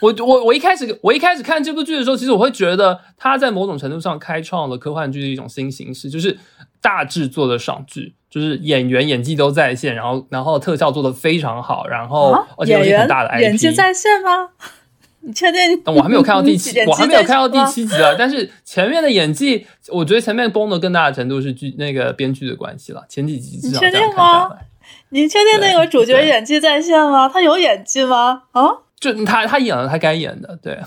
[0.00, 6.38] 我我我一开始我一开始看这部剧的时候，其实我会觉得他在某种程度上开创了科幻剧的一种新形式，就是
[6.80, 8.14] 大制作的爽剧。
[8.36, 14.50] 就是演员演技都在线，然后然后特效做的非常好，然后、啊、而且有些很大的 IP，演技在线吗？
[15.20, 15.82] 你确定？
[15.86, 18.14] 我还没有看到第七， 我还没有看到第七集啊。
[18.18, 23.02] 但是前面的演技，我觉得前面崩的更大的程度是剧那个编剧的关系了。
[23.08, 24.50] 前几集至少你确定吗？
[25.08, 27.26] 你确定那个主角演技在线吗？
[27.26, 28.42] 他有演技吗？
[28.52, 28.68] 啊？
[29.00, 30.78] 就他他演了他该演的，对。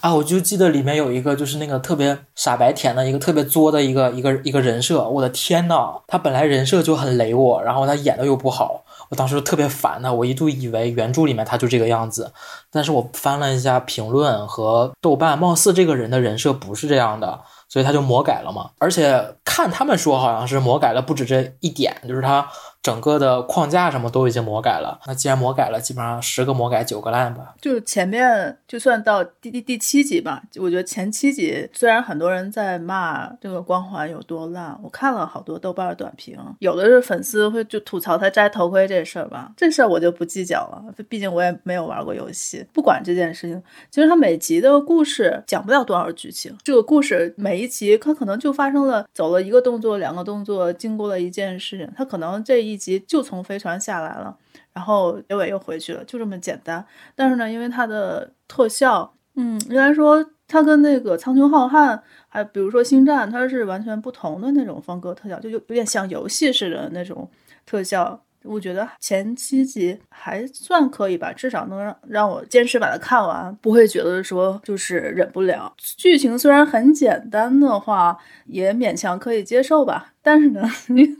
[0.00, 12.32] 啊，我就记得里面有一个就是那个特别傻白甜的一个特别作的一个一个一个人设，我的天呐，他本来人设就很雷我，然后他演的又不好，我当时特别烦他，我一度以为原著里面他就这个样子，
[12.70, 22.48] 但是我翻了一下评论和豆瓣，貌似这个人的人设不是这样的，所以他就魔改了嘛，而且看他们说好像是魔改了不止这一点，就是他。
[22.82, 27.54] 整个的框架什么都已经魔改了，那既然魔改了，基本上十个魔改九个烂吧。
[27.60, 42.64] 就前面就算到第第第七集吧，我觉得前七集虽然很多人在骂这个光环有多烂，我看了好多豆瓣短评，有的是粉丝会就吐槽他摘头盔这事儿吧，这事儿我就不计较了，毕竟我也没有玩过游戏。
[42.72, 52.69] 不管这件事情，其实他每集的故事讲不了多少剧情，这个故事每一集他可能就发生了走了一个动作、两个动作，经过了一件事情，他可能这一。
[52.72, 54.36] 一集就从飞船下来了，
[54.72, 56.84] 然后结尾又回去了，就这么简单。
[57.14, 61.96] 但是呢，因为它的特效，嗯，应该说它跟那个《苍穹浩瀚》
[62.28, 67.30] 还比如说《星战》，它是完全不同的那种风格特效，就有有点像游戏似的那种
[67.64, 68.22] 特效。
[68.44, 75.70] 我觉得前七集还算可以吧，至少能让让我坚持把它看完，不会觉得说就是忍不了。
[75.78, 80.14] 剧情虽然很简单的话，也勉强可以接受吧。
[80.22, 80.62] 但是呢，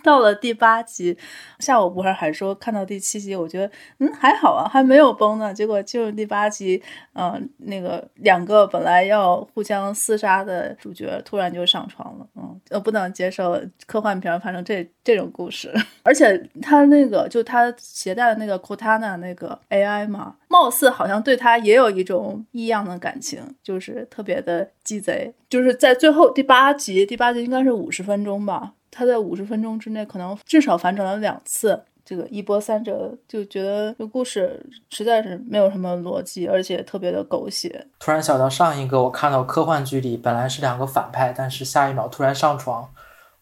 [0.04, 1.16] 到了第八集，
[1.58, 5.52] 下午不是还说看到第七集，我觉得嗯还好啊，还没有崩呢。
[5.52, 6.82] 结果进入第八集，
[7.14, 15.72] 嗯、那个两个本来要互相厮杀的主角突然就上床了，嗯，我不能接受科幻片发生这这种故事。
[16.02, 25.34] 而且他那个就他携带的那个 Cortana 那个 AI 嘛，貌似好像对他也有一种异样的感情，就是特别的鸡贼。
[25.48, 28.72] 就是在最后第八集，第八集应该是五十分钟吧。
[28.90, 34.60] 他在五十分钟之内可能至少反转了两次，这个一波三折，就觉得这故事
[34.90, 37.86] 实在是没有什么逻辑，而且特别的狗血。
[38.00, 42.90] 突然想到上一个我看到科幻剧里本来是两个反派，但是下一秒突然上床，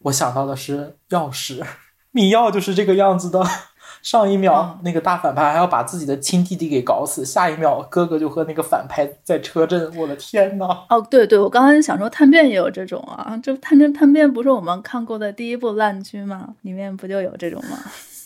[0.00, 1.64] 我想到的是钥匙，
[2.12, 3.42] 密钥就是这个样子的。
[4.02, 10.64] 上一秒那个大反派还要把自己的亲弟弟给搞死，下一秒哥哥就和那个反派在车震，我的天呐！
[10.88, 16.54] 哦，对对，我刚才想说《探变》也有这种啊，这《探探探变》不是我们看过的第一部烂剧吗？
[16.62, 17.78] 里面不就有这种吗？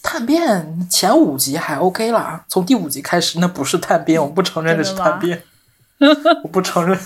[0.03, 5.43] 探变前五集还 OK 啦，从第五集开始那不是探变，我不承认那是探变，
[6.43, 6.99] 我不承认，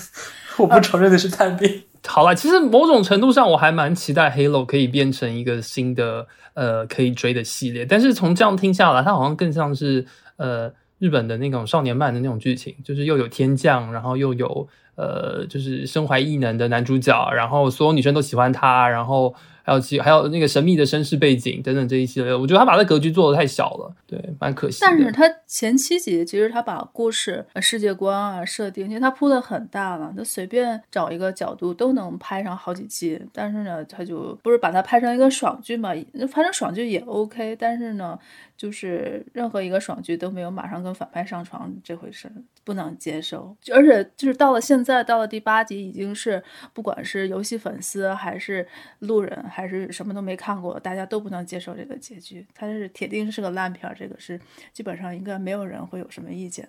[0.57, 1.83] 我不承认的是探病。
[2.07, 10.05] 好了，其实某种程度上我还蛮期待 Halo 可以变成一个新的呃可以追的系列，但是从这样听下来，它好像更像是
[10.37, 19.35] 呃日本的那种少年漫的那种剧情，就是又有天降，然后又有呃，就是身怀异能的男主角，然后所有女生都喜欢他，然后
[19.67, 24.77] 还有其还有那个神秘的身世背景等等这一系列，我觉得他把这格局做的太小了，对，蛮可惜。
[24.79, 33.21] 但是他前七集其实他把故事、世界观啊设定，其实他铺的很大了，他随便找一个角度都能拍上好几季。
[33.33, 35.93] 但是呢，他就不是把它拍成一个爽剧嘛？
[36.31, 38.17] 拍成爽剧也 OK，但是呢，
[38.57, 42.29] 就是任何一个爽剧都没有马上跟反派上床这回事，
[42.65, 43.55] 不能接受。
[43.71, 46.43] 而且就是到了现在，到了第八集，已经是
[46.73, 48.67] 不管是游戏粉丝还是
[48.99, 52.45] 路人，还是什么都没看过，大家都不能接受这个结局。
[52.55, 54.39] 它是铁定是个烂片，这个是
[54.73, 56.67] 基本上应该没有人会有什么意见。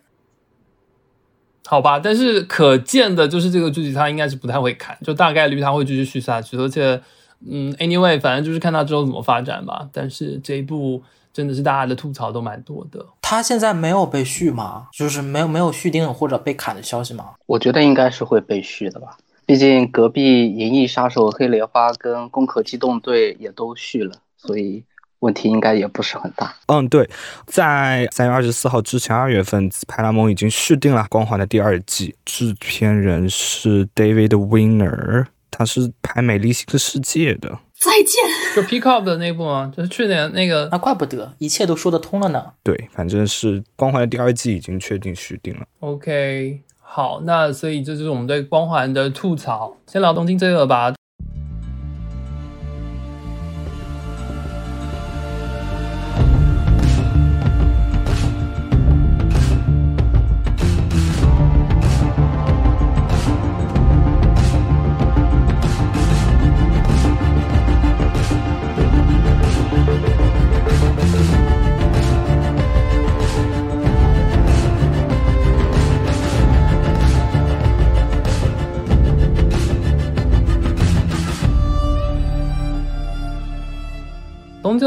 [1.64, 6.99] 好吧，但是可见的就是这个剧集他应该是不太会看，就大概率他会继续续下去，而且，
[7.47, 9.86] 嗯，anyway，反正就是看他之后怎么发展吧。
[9.93, 11.03] 但是这一部
[11.39, 13.07] 真的是大家的吐槽都蛮多的。
[13.22, 14.89] 他现在没有被续吗？
[14.93, 17.26] 就是没有没有续订或者被砍的消息吗？
[17.47, 19.16] 我觉得应该是会被续的吧，
[19.47, 24.82] 毕竟隔壁《银翼杀手》《黑莲花》跟《攻壳机动队》也都续了，所以
[25.20, 26.53] 问题应该也不是很大。
[26.66, 27.09] 嗯，对，
[27.47, 37.61] 在三月二十四号之前，二月份派拉蒙已经续订了《光环》的第二季，制片人是 David Winner，他是拍《美丽新的世界》的。
[37.81, 38.22] 再见。
[38.57, 39.72] 就 Pickup 的那部吗？
[39.76, 42.45] 就是去年那个，那怪不得一切都说得通了呢。
[42.62, 45.66] 对，反正是《光环》的第二季已经确定续订了。
[45.81, 49.76] OK，好，那所以这就是我们对光环的吐槽。
[49.87, 50.93] 先聊东京这个吧。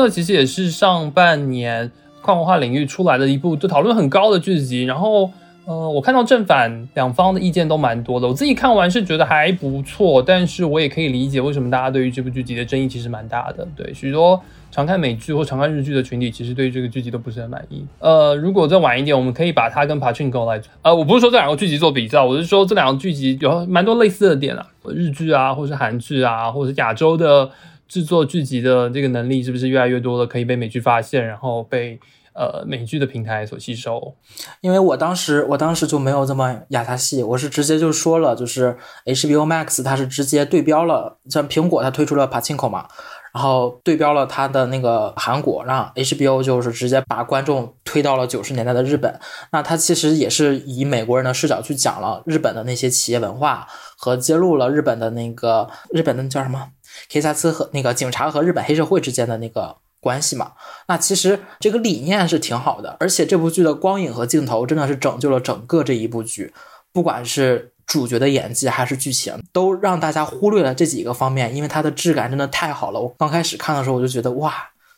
[0.01, 1.91] 东京的其实也是上半年
[2.21, 5.29] 跨文化领域出来的一部就讨论很高的剧集，然后
[5.65, 13.67] 呃，我看到正反两方的意见都蛮多的，我自己看完是觉得还不错，但是我也可以理解为什么大家对于这部剧集的争议其实蛮大的。
[13.75, 14.41] 对，许多
[14.71, 17.85] 常看美剧或常看日剧的群体，其实对于这个剧集都不是很满意。
[17.99, 27.49] 呃，如果再晚一点，我们可以把它跟 Pachinko 来，呃，我不是说这两个剧集做比较，我是说这两个剧集有蛮多类似的点啊，日剧啊，或是韩剧啊，或者是亚洲的。
[27.91, 30.25] 制作剧集的这个能力是不是越来越多了？
[30.25, 31.99] 可以被美剧发现，然后被
[32.33, 34.15] 呃美剧的平台所吸收？
[34.61, 42.87] 因为我当时我当时就没有这么亚他戏，我是直接就说了，就是 HBO Max 它是直接对标了，像苹果它推出了 Pachinko 嘛，
[43.33, 49.19] 然后对标了它的那个韩国，让 HBO 就是直接把观众推到了九十年代的日本。
[49.51, 53.67] 那它其实也是以美国人的视角去讲了日本的那些企业文化，
[53.97, 56.69] 和揭露了日本的那个日本的叫什么？
[57.09, 60.53] 黑萨斯和那个警察和日本黑社会之间的那个关系嘛，
[60.87, 66.53] 那其实这个理念是挺好的，而且这部剧的光影和镜头真的是拯救了整个这一部剧，
[66.91, 72.99] 不管是主角的演技还是剧情，都让大家忽略了这几个方面，因为它的质感真的太好了。
[72.99, 74.53] 我刚开始看的时候我就觉得哇，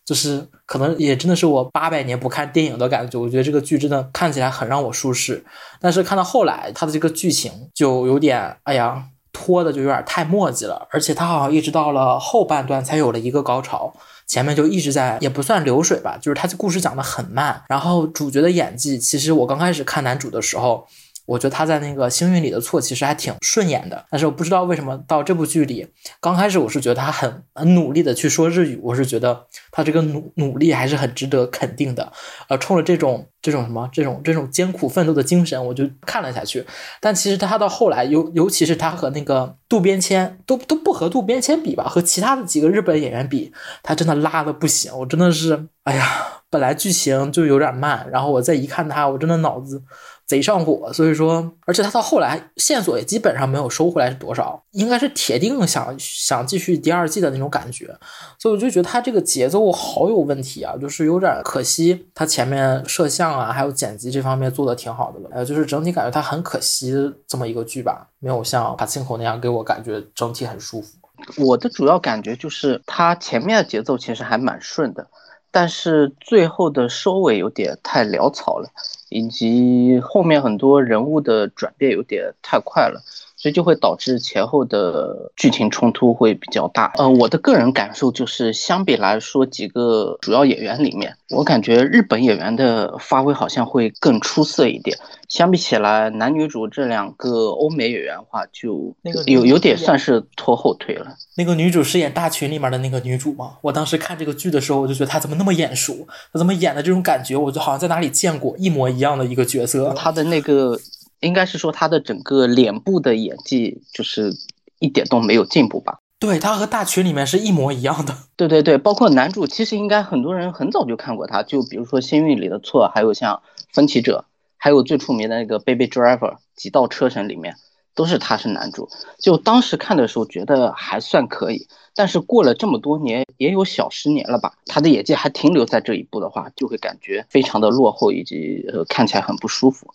[0.06, 5.44] 就是可能也真的是我八百年不看电影的感觉，我觉得这个剧真的看起来很让我舒适，
[5.82, 9.08] 但是看到后来它的这个剧情就有点哎呀。
[9.34, 13.94] 拖的就有点太墨迹了，而且他好像一直到了后半段才有了一个高潮，
[14.26, 20.88] 前面就一直在也不算流水吧，就是他这故事讲的很慢，然后主角的演技，其实我刚开始看男主的时候，
[21.26, 25.88] 我觉得他在那个星运里的错其实还挺顺眼的，但是我不知道为什么到这部剧里，
[26.20, 32.12] 刚开始我是觉得他很很努力的去说日语，我是觉得他这个努努力还是很值得肯定的，
[32.50, 36.66] 呃，冲着这种这种什么这种这种艰苦奋斗的精神，我就看了下去。
[37.00, 44.92] 但其实他到后来，尤尤其是他和那个渡边谦都都不和渡边谦比吧，和其他的几个日本演员比，他真的拉的不行。
[44.98, 49.82] 我真的是，哎呀，本来剧情就有点慢，然后我再一看他，我真的脑子
[50.26, 50.92] 贼上火。
[50.94, 57.96] 所以说，而且他到后来线索也基本上没有收回来是多少，应该是铁定想想继续第二季的那种感觉。
[58.40, 62.08] 所以我就觉得他这个节奏好有问题啊，就是有点可惜。
[62.14, 66.94] 他前面摄像啊，还有剪辑这方面做的挺好的了，呃，就是整体感觉他很可惜
[67.28, 70.98] 这么一个剧吧，没有像帕辛口那样给我感觉整体很舒服。
[71.38, 75.08] 我的主要感觉就是他前面的节奏其实还蛮顺的，
[75.52, 78.68] 但是最后的收尾有点太潦草了，
[79.14, 83.04] 以及后面很多人物的转变有点太快了。
[83.44, 86.94] 所以就会导致前后的剧情冲突会比较大。
[86.96, 94.98] 呃，我的个人感受就是，相比来说，几个主要演员里面，我感觉日本演员的发挥好像会更出色一点。
[95.28, 101.08] 相比起来，男女主这两个欧美演员的话，就那个有有点算是拖后腿了。
[101.36, 103.58] 那个女主是演大群里面的那个女主吗？
[103.64, 109.94] 我当时看这个剧的时候，我就觉得她怎么那么眼熟，她怎么演的这种感觉，我就好像在哪里见过一模一样的一个角色。
[109.98, 110.80] 她的那个。
[111.24, 114.34] 应该是说他的整个脸部的演技就是
[114.80, 116.00] 一点都没有进步吧？
[116.20, 118.16] 对他和大群里面是一模一样的。
[118.38, 123.36] 对对对，包括男主，其实应该很多人很早就看过他，就比如说《幸运里的错》，还有像
[123.74, 124.26] 《分歧者》，
[124.58, 126.20] 还有最出名的那个《Baby Driver》
[126.56, 127.56] 极道车神里面，
[127.94, 128.90] 都是他是男主。
[129.20, 139.94] 就当时看的时候觉得还算可以，但是过了这么多年，也有小十年了吧，他的演技还停留在这一步的话，就会感觉非常的落后，以及呃看起来很不舒服。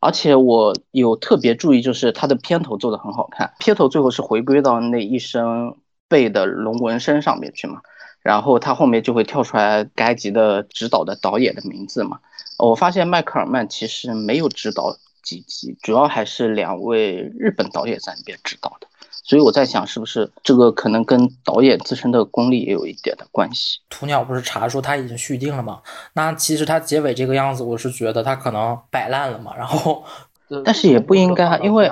[0.00, 5.74] 而且我有特别注意，就是它的片头做的很好看，片头最后是回归到那一身
[6.08, 7.80] 背的龙纹身上面去嘛，
[8.22, 12.18] 然后它后面就会跳出来该集的指导的导演的名字嘛。
[12.58, 18.86] 我发现迈克尔曼其实没有指导几集，主要还是两位日本导演在那边指导的。
[19.22, 23.78] 所以我在想，是不是这个可能跟导演自身的功力也有一点的关系？
[23.88, 25.80] 屠鸟不是查说他已经续订了吗？
[26.14, 29.54] 那其实他结尾这个样子，我是觉得他可能摆烂了嘛。
[29.56, 30.02] 然后，
[30.64, 31.90] 但是也不应该，因为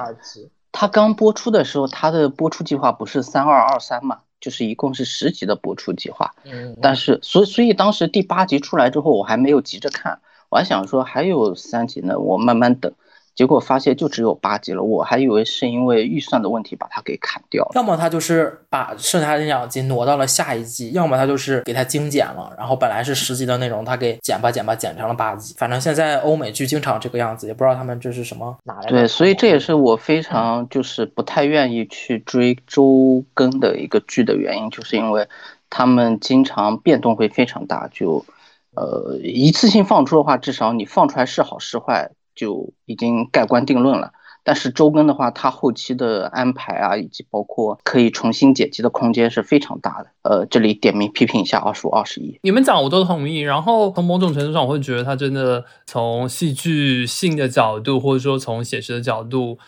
[0.72, 6.34] 他刚播出的时候，他的播出计划不是三二二三嘛，就是一共是十集的播出计划。
[6.44, 6.76] 嗯。
[6.82, 10.18] 但是，所以所以当时第八集出来之后，我还没有急着看，
[10.48, 12.92] 我还想说还有三集呢，我慢慢等。
[13.38, 17.70] 结果发现就只有八集了，我还以为是因为预算的问题把它给砍掉了。
[17.76, 25.54] 要么他就是把剩下的那两集挪到了下一季，要么他就是给它精简了，然后本来是十集的内容，他给剪吧剪吧剪成了八集。
[25.56, 28.88] 反正现在欧美剧经常这个样子，也不知道他们这是什么哪来的。
[28.88, 35.28] 对，所以这也是我非常就是不太愿意去追周更的一个剧的原因，就是因为
[35.70, 37.88] 他们经常变动会非常大。
[37.92, 38.26] 就
[38.74, 42.10] 呃一次性放出的话，至少你放出来是好是坏。
[42.38, 44.12] 就已经盖棺定论了，
[44.44, 50.10] 但是周更的话，它后期的安排啊，以及包括可以重新剪辑的空间是非常大的。
[50.22, 53.40] 呃，这里点名批评一下二十五、二十一，你们讲我都同意。
[53.40, 59.58] 然后从某种程度上，我会觉得它真的从戏剧性的角度，或者说从写实的角度，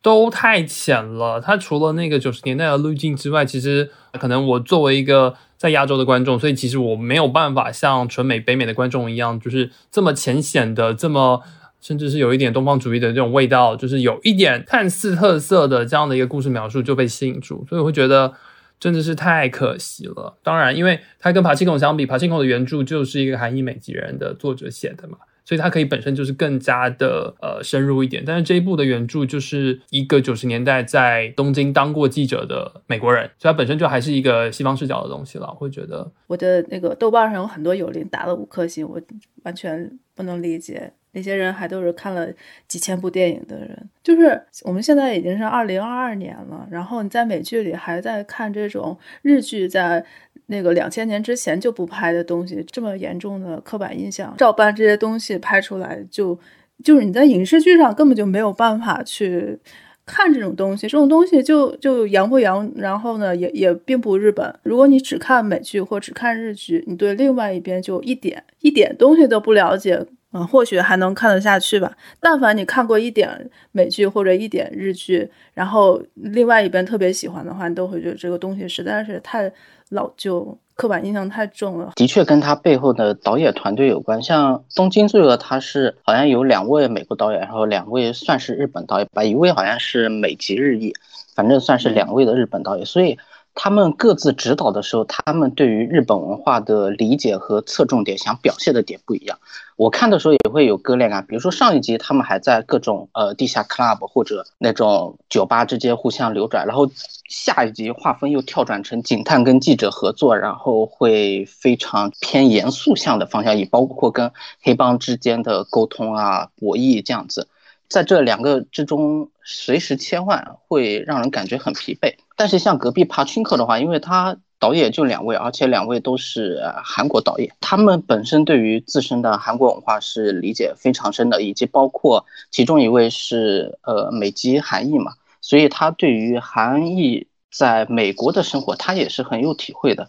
[0.00, 1.42] 都太浅了。
[1.42, 11.42] 它除了那个九十年代的滤镜之外，其实可能我作为一个在亚洲的观众，所以其实我没有办法像纯美北美的观众一样，就是这么浅显的这么。
[11.84, 18.32] 甚至是有一点东方主义的这种味道，就是有一点看似特色的这样的一个故事描述就被吸引住，所以我会觉得
[18.80, 20.38] 真的是太可惜了。
[20.42, 28.24] 当然，因为它跟爬青孔相比，爬青孔的原著就是一个韩裔美籍人的作者写的嘛，所以它可以本身就是更加的呃深入一点。
[28.26, 35.48] 但是这一部的原著就是一个九十年代在东京当过记者的美国人，所以它本身就还是一个西方视角的东西了。
[35.48, 38.98] 我会觉得我的那个豆瓣上有很多友邻打了五颗星，我
[39.42, 40.94] 完全不能理解。
[41.14, 42.28] 那些人还都是看了
[42.68, 50.04] 几千部电影的人，就是我们现在已经是二零二二年了，然后你在美剧里还在看这种日剧，在
[50.46, 56.38] 那个两千年之前就不拍的东西，这么严重的刻板印象，照搬这些东西拍出来，就
[56.82, 59.58] 就是你在影视剧上根本就没有办法去
[60.04, 64.54] 看这种东西，这种东西就就洋不洋，然后呢也也并不日本。
[64.64, 70.04] 如果你只看美剧或只看日剧，你对另外一边就一点一点东西都不了解。
[70.36, 71.96] 嗯，或许还能看得下去吧。
[72.18, 79.48] 但凡你看过一点美剧或者一点日剧，然后另外一边特别喜欢的话，你都会觉得这个东西实在是太
[79.90, 81.92] 老旧，刻板印象太重了。
[81.94, 84.20] 的确，跟他背后的导演团队有关。
[84.20, 90.92] 像《东京罪恶》，他是好像有两位美国导演，然后两位算是日本导演吧，一位好像是美籍日裔，
[91.36, 92.84] 反正算是两位的日本导演。
[92.84, 93.16] 所以。
[93.54, 99.38] 他们各自指导的时候，他们对于日本文化的理解和侧重点、想表现的点不一样。
[99.76, 106.90] 我看的时候也会有割裂感，比如说上一集他们还在各种呃地下 club 或者那种酒吧之间互相流转，然后
[107.28, 114.30] 下一集画风又跳转成警探跟记者合作，然后会非常偏严肃向的方向，也包括跟
[114.62, 117.48] 黑帮之间的沟通啊、博弈这样子。
[117.88, 122.14] 在这两个之中随时切换，会让人感觉很疲惫。
[122.36, 140.08] 但是像隔壁帕钦克的话，因为他导演就两位，而且两位都是韩国导演，他们本身对于自身的韩国文化是理解非常深的，以及包括其中一位是呃美籍韩裔嘛，所以他对于韩裔在美国的生活，他也是很有体会的。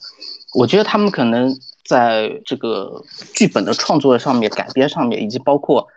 [0.54, 1.56] 我觉得他们可能
[1.86, 3.04] 在这个
[3.34, 5.88] 剧本的创作上面、改编上面，以及包括。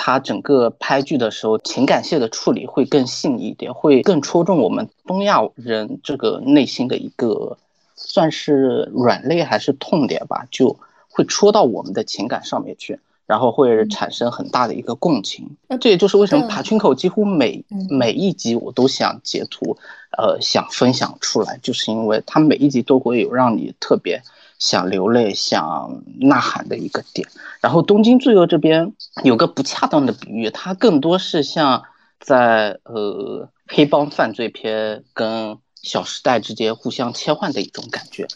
[0.00, 7.58] 他整个拍剧的时候情感线的处理会更细腻一点，会更戳中我们东亚人这个内心的一个
[7.96, 10.76] 算是软肋还是痛点吧，就
[11.10, 13.00] 会戳到我们的情感上面去。
[13.26, 19.76] 然后会产生很大的一个共情，那这也就是为什么爬群口几乎每每一集我都想截图，
[20.16, 24.22] 呃，想分享出来，就是因为它每一集都会有让你特别
[24.58, 27.28] 想流泪、想呐喊的一个点。
[27.60, 28.92] 然后《东京罪恶》这边
[29.24, 31.82] 有个不恰当的比喻，它更多是像
[32.20, 38.26] 在呃黑帮犯罪片跟《小时代》之间互相切换的一种感觉。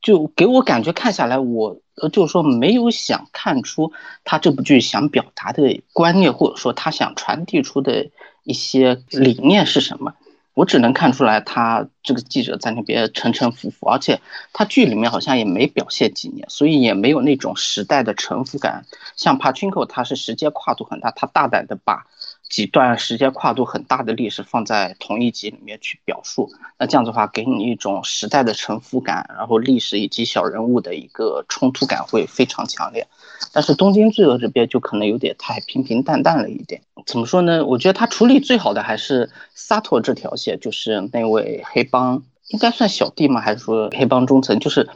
[0.00, 8.08] 就给我感觉看下来，我呃就是说没有想看出他这部剧想表达的观念，或者说他想传递出的
[8.44, 10.14] 一些理念是什么。
[10.58, 14.20] 我只能看出来他这个记者在那边沉沉浮浮，而且
[14.52, 18.84] 他剧里面好像也没表现几年，所以也没有那种时代的沉浮感。
[19.14, 22.06] 像帕 a 克他是时间跨度很大，他大胆的把。
[22.48, 33.06] 几段时间跨度很大的历史放在同一集里面去表述，那这样子的话，给你一种时代的沉浮感，然后历史以及小人物的一个冲突感会非常强烈。
[33.52, 36.80] 但是东京罪恶这边就可能有点太平平淡淡了一点。
[37.04, 37.64] 怎么说呢？
[37.66, 43.42] 我觉得他处理最好的还是萨托这条线，就是那位黑帮，应该算小弟吗？
[43.42, 44.58] 还是说黑帮中层？
[44.58, 44.88] 就是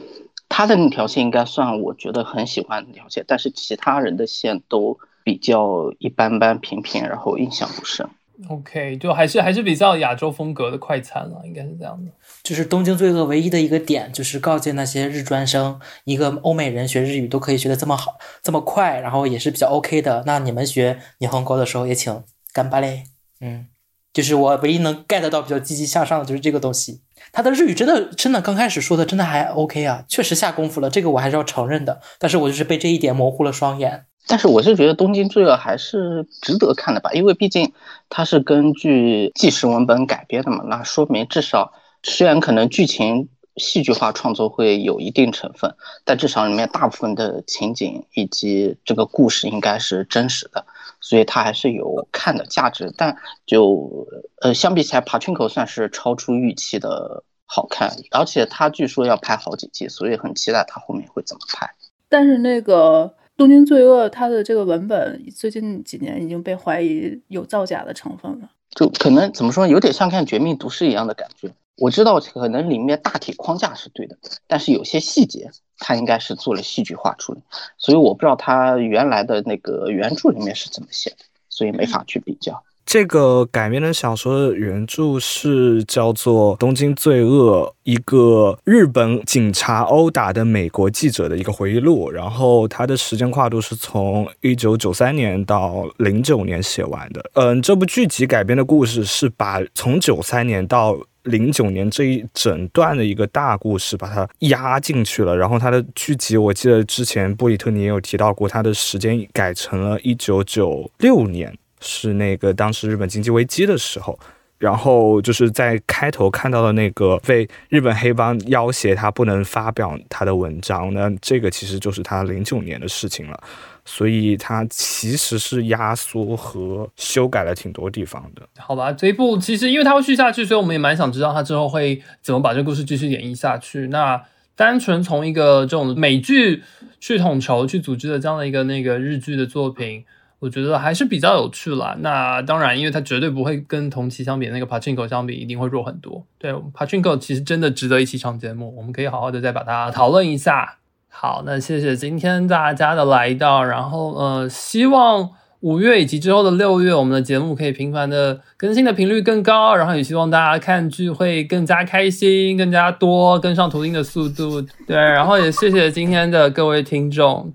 [0.49, 4.99] 他的那条线应该算我觉得很喜欢那条线，但是其他人的线都。
[5.25, 8.09] 比较一般般、平平，然后印象不深。
[8.49, 12.11] OK，就还是还是比较亚洲风格的快餐了，应该是这样的。
[12.43, 20.25] 就是《东京罪恶》唯一的一个点，就是告诫那些日专生，一个欧美人学日语都可以学的这么好、这么快，然后也是比较 OK 的。
[20.27, 23.05] 那你们学霓虹沟的时候也请干巴嘞。
[23.41, 23.69] 嗯，
[24.13, 27.03] 就是我唯一能 get 到比较积极向上的就是这个东西。
[27.31, 32.01] 他的日语真的真的刚开始说的真的还 OK 啊，确实下功夫了，这个我还是要承认的。
[32.19, 34.07] 但是我就是被这一点模糊了双眼。
[34.27, 37.73] 但是我是觉得《东京罪恶》还是值得看的吧，因为毕竟
[38.09, 50.65] 它是根据纪实文本改编的嘛，那说明至少虽然可能剧情戏剧化创作会有一定成分，但至少里面大部分的情景以及这个故事应该是真实的，
[51.01, 52.95] 所以它还是有看的价值。
[52.97, 54.07] 但就
[54.41, 61.69] 呃相比起来，《爬群口》算是超出预期的好看，而且它据说要拍好几季，所以很期待它后面会怎么拍。
[62.09, 63.13] 但是那个。
[63.37, 71.51] 《东京罪恶》它的这个文本最近几年已经被怀疑有造假的成分了，就可能怎么说，有点像看《绝命毒师》一样的感觉。
[71.79, 74.17] 我知道可能里面大体框架是对的，
[74.47, 77.41] 但是有些细节它应该是做了戏剧化处理，
[77.79, 82.63] 所以我不知道它原来的那个原著里面是怎么写的，所以没法去比较。
[82.85, 92.11] 这个改编的小说的原著是叫做《东京罪恶》，一个日本警察殴打的美国记者的一个回忆录。
[92.11, 97.25] 然后它的时间跨度是从一九九三年到零九年写完的。
[97.35, 105.37] 嗯，这部剧集改编的故事是把从九三年到零九年这一整段的一个大故事把它压进去了。
[105.37, 111.57] 然后它的剧集，我记得之前布里特尼也有提到过，它的时间改成了一九九六年。
[111.83, 114.19] 是那个当时日本经济危机的时候，
[114.57, 123.43] 然后就是在开头看到的那个被日本黑帮要挟他不能发表他的文章，那这个其实就是他零九年的事情了，
[123.85, 128.43] 所以他其实是压缩和修改了挺多地方的。
[128.57, 133.89] 好吧，这一部其实因为它会续下去，所以我们也蛮想知道他之后会怎么把这个故事继续演绎下去。
[133.89, 134.23] 那
[134.55, 136.63] 单纯从一个这种美剧
[137.01, 140.05] 去统筹去组织的这样的一个那个日剧的作品。
[140.43, 141.97] 我觉得还是比较有趣啦。
[142.01, 146.27] 那当然，因为它绝对不会跟同期相比，那个 Pachinko 相比，一定会弱很多。
[146.37, 150.79] 对，Pachinko 其实真的值得一起上节目，我们可以好好的再把它讨论一下。
[151.09, 155.31] 好，那谢谢今天大家的来到，然后呃，希望
[155.61, 164.61] 五月以及之后的六月，我们的节目可以频繁的更新的频率更高，然后也希望大家看剧会更加开心、更加多，跟上图钉的速度。
[164.89, 167.53] 对，然后也谢谢今天的各位听众。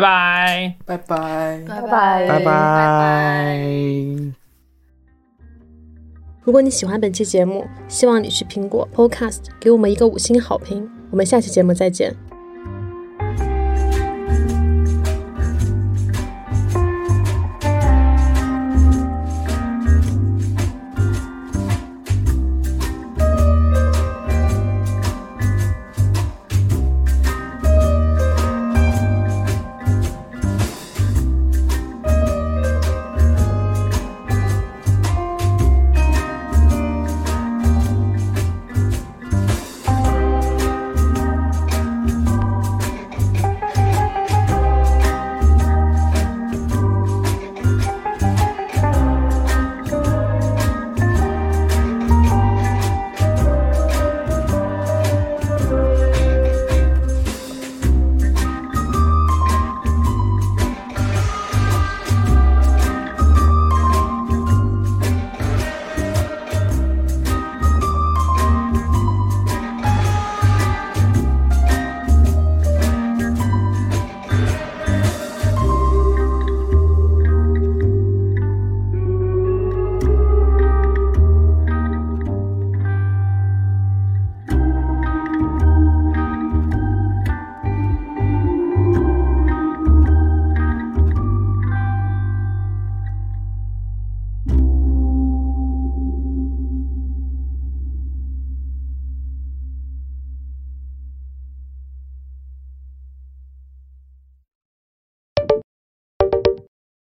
[0.00, 3.58] 拜，拜拜，拜拜，拜拜。
[6.42, 10.88] 如果你喜欢本期节目，希望你去苹果 Podcast 给我们一个五星好评。
[11.10, 12.14] 我们下期节目再见。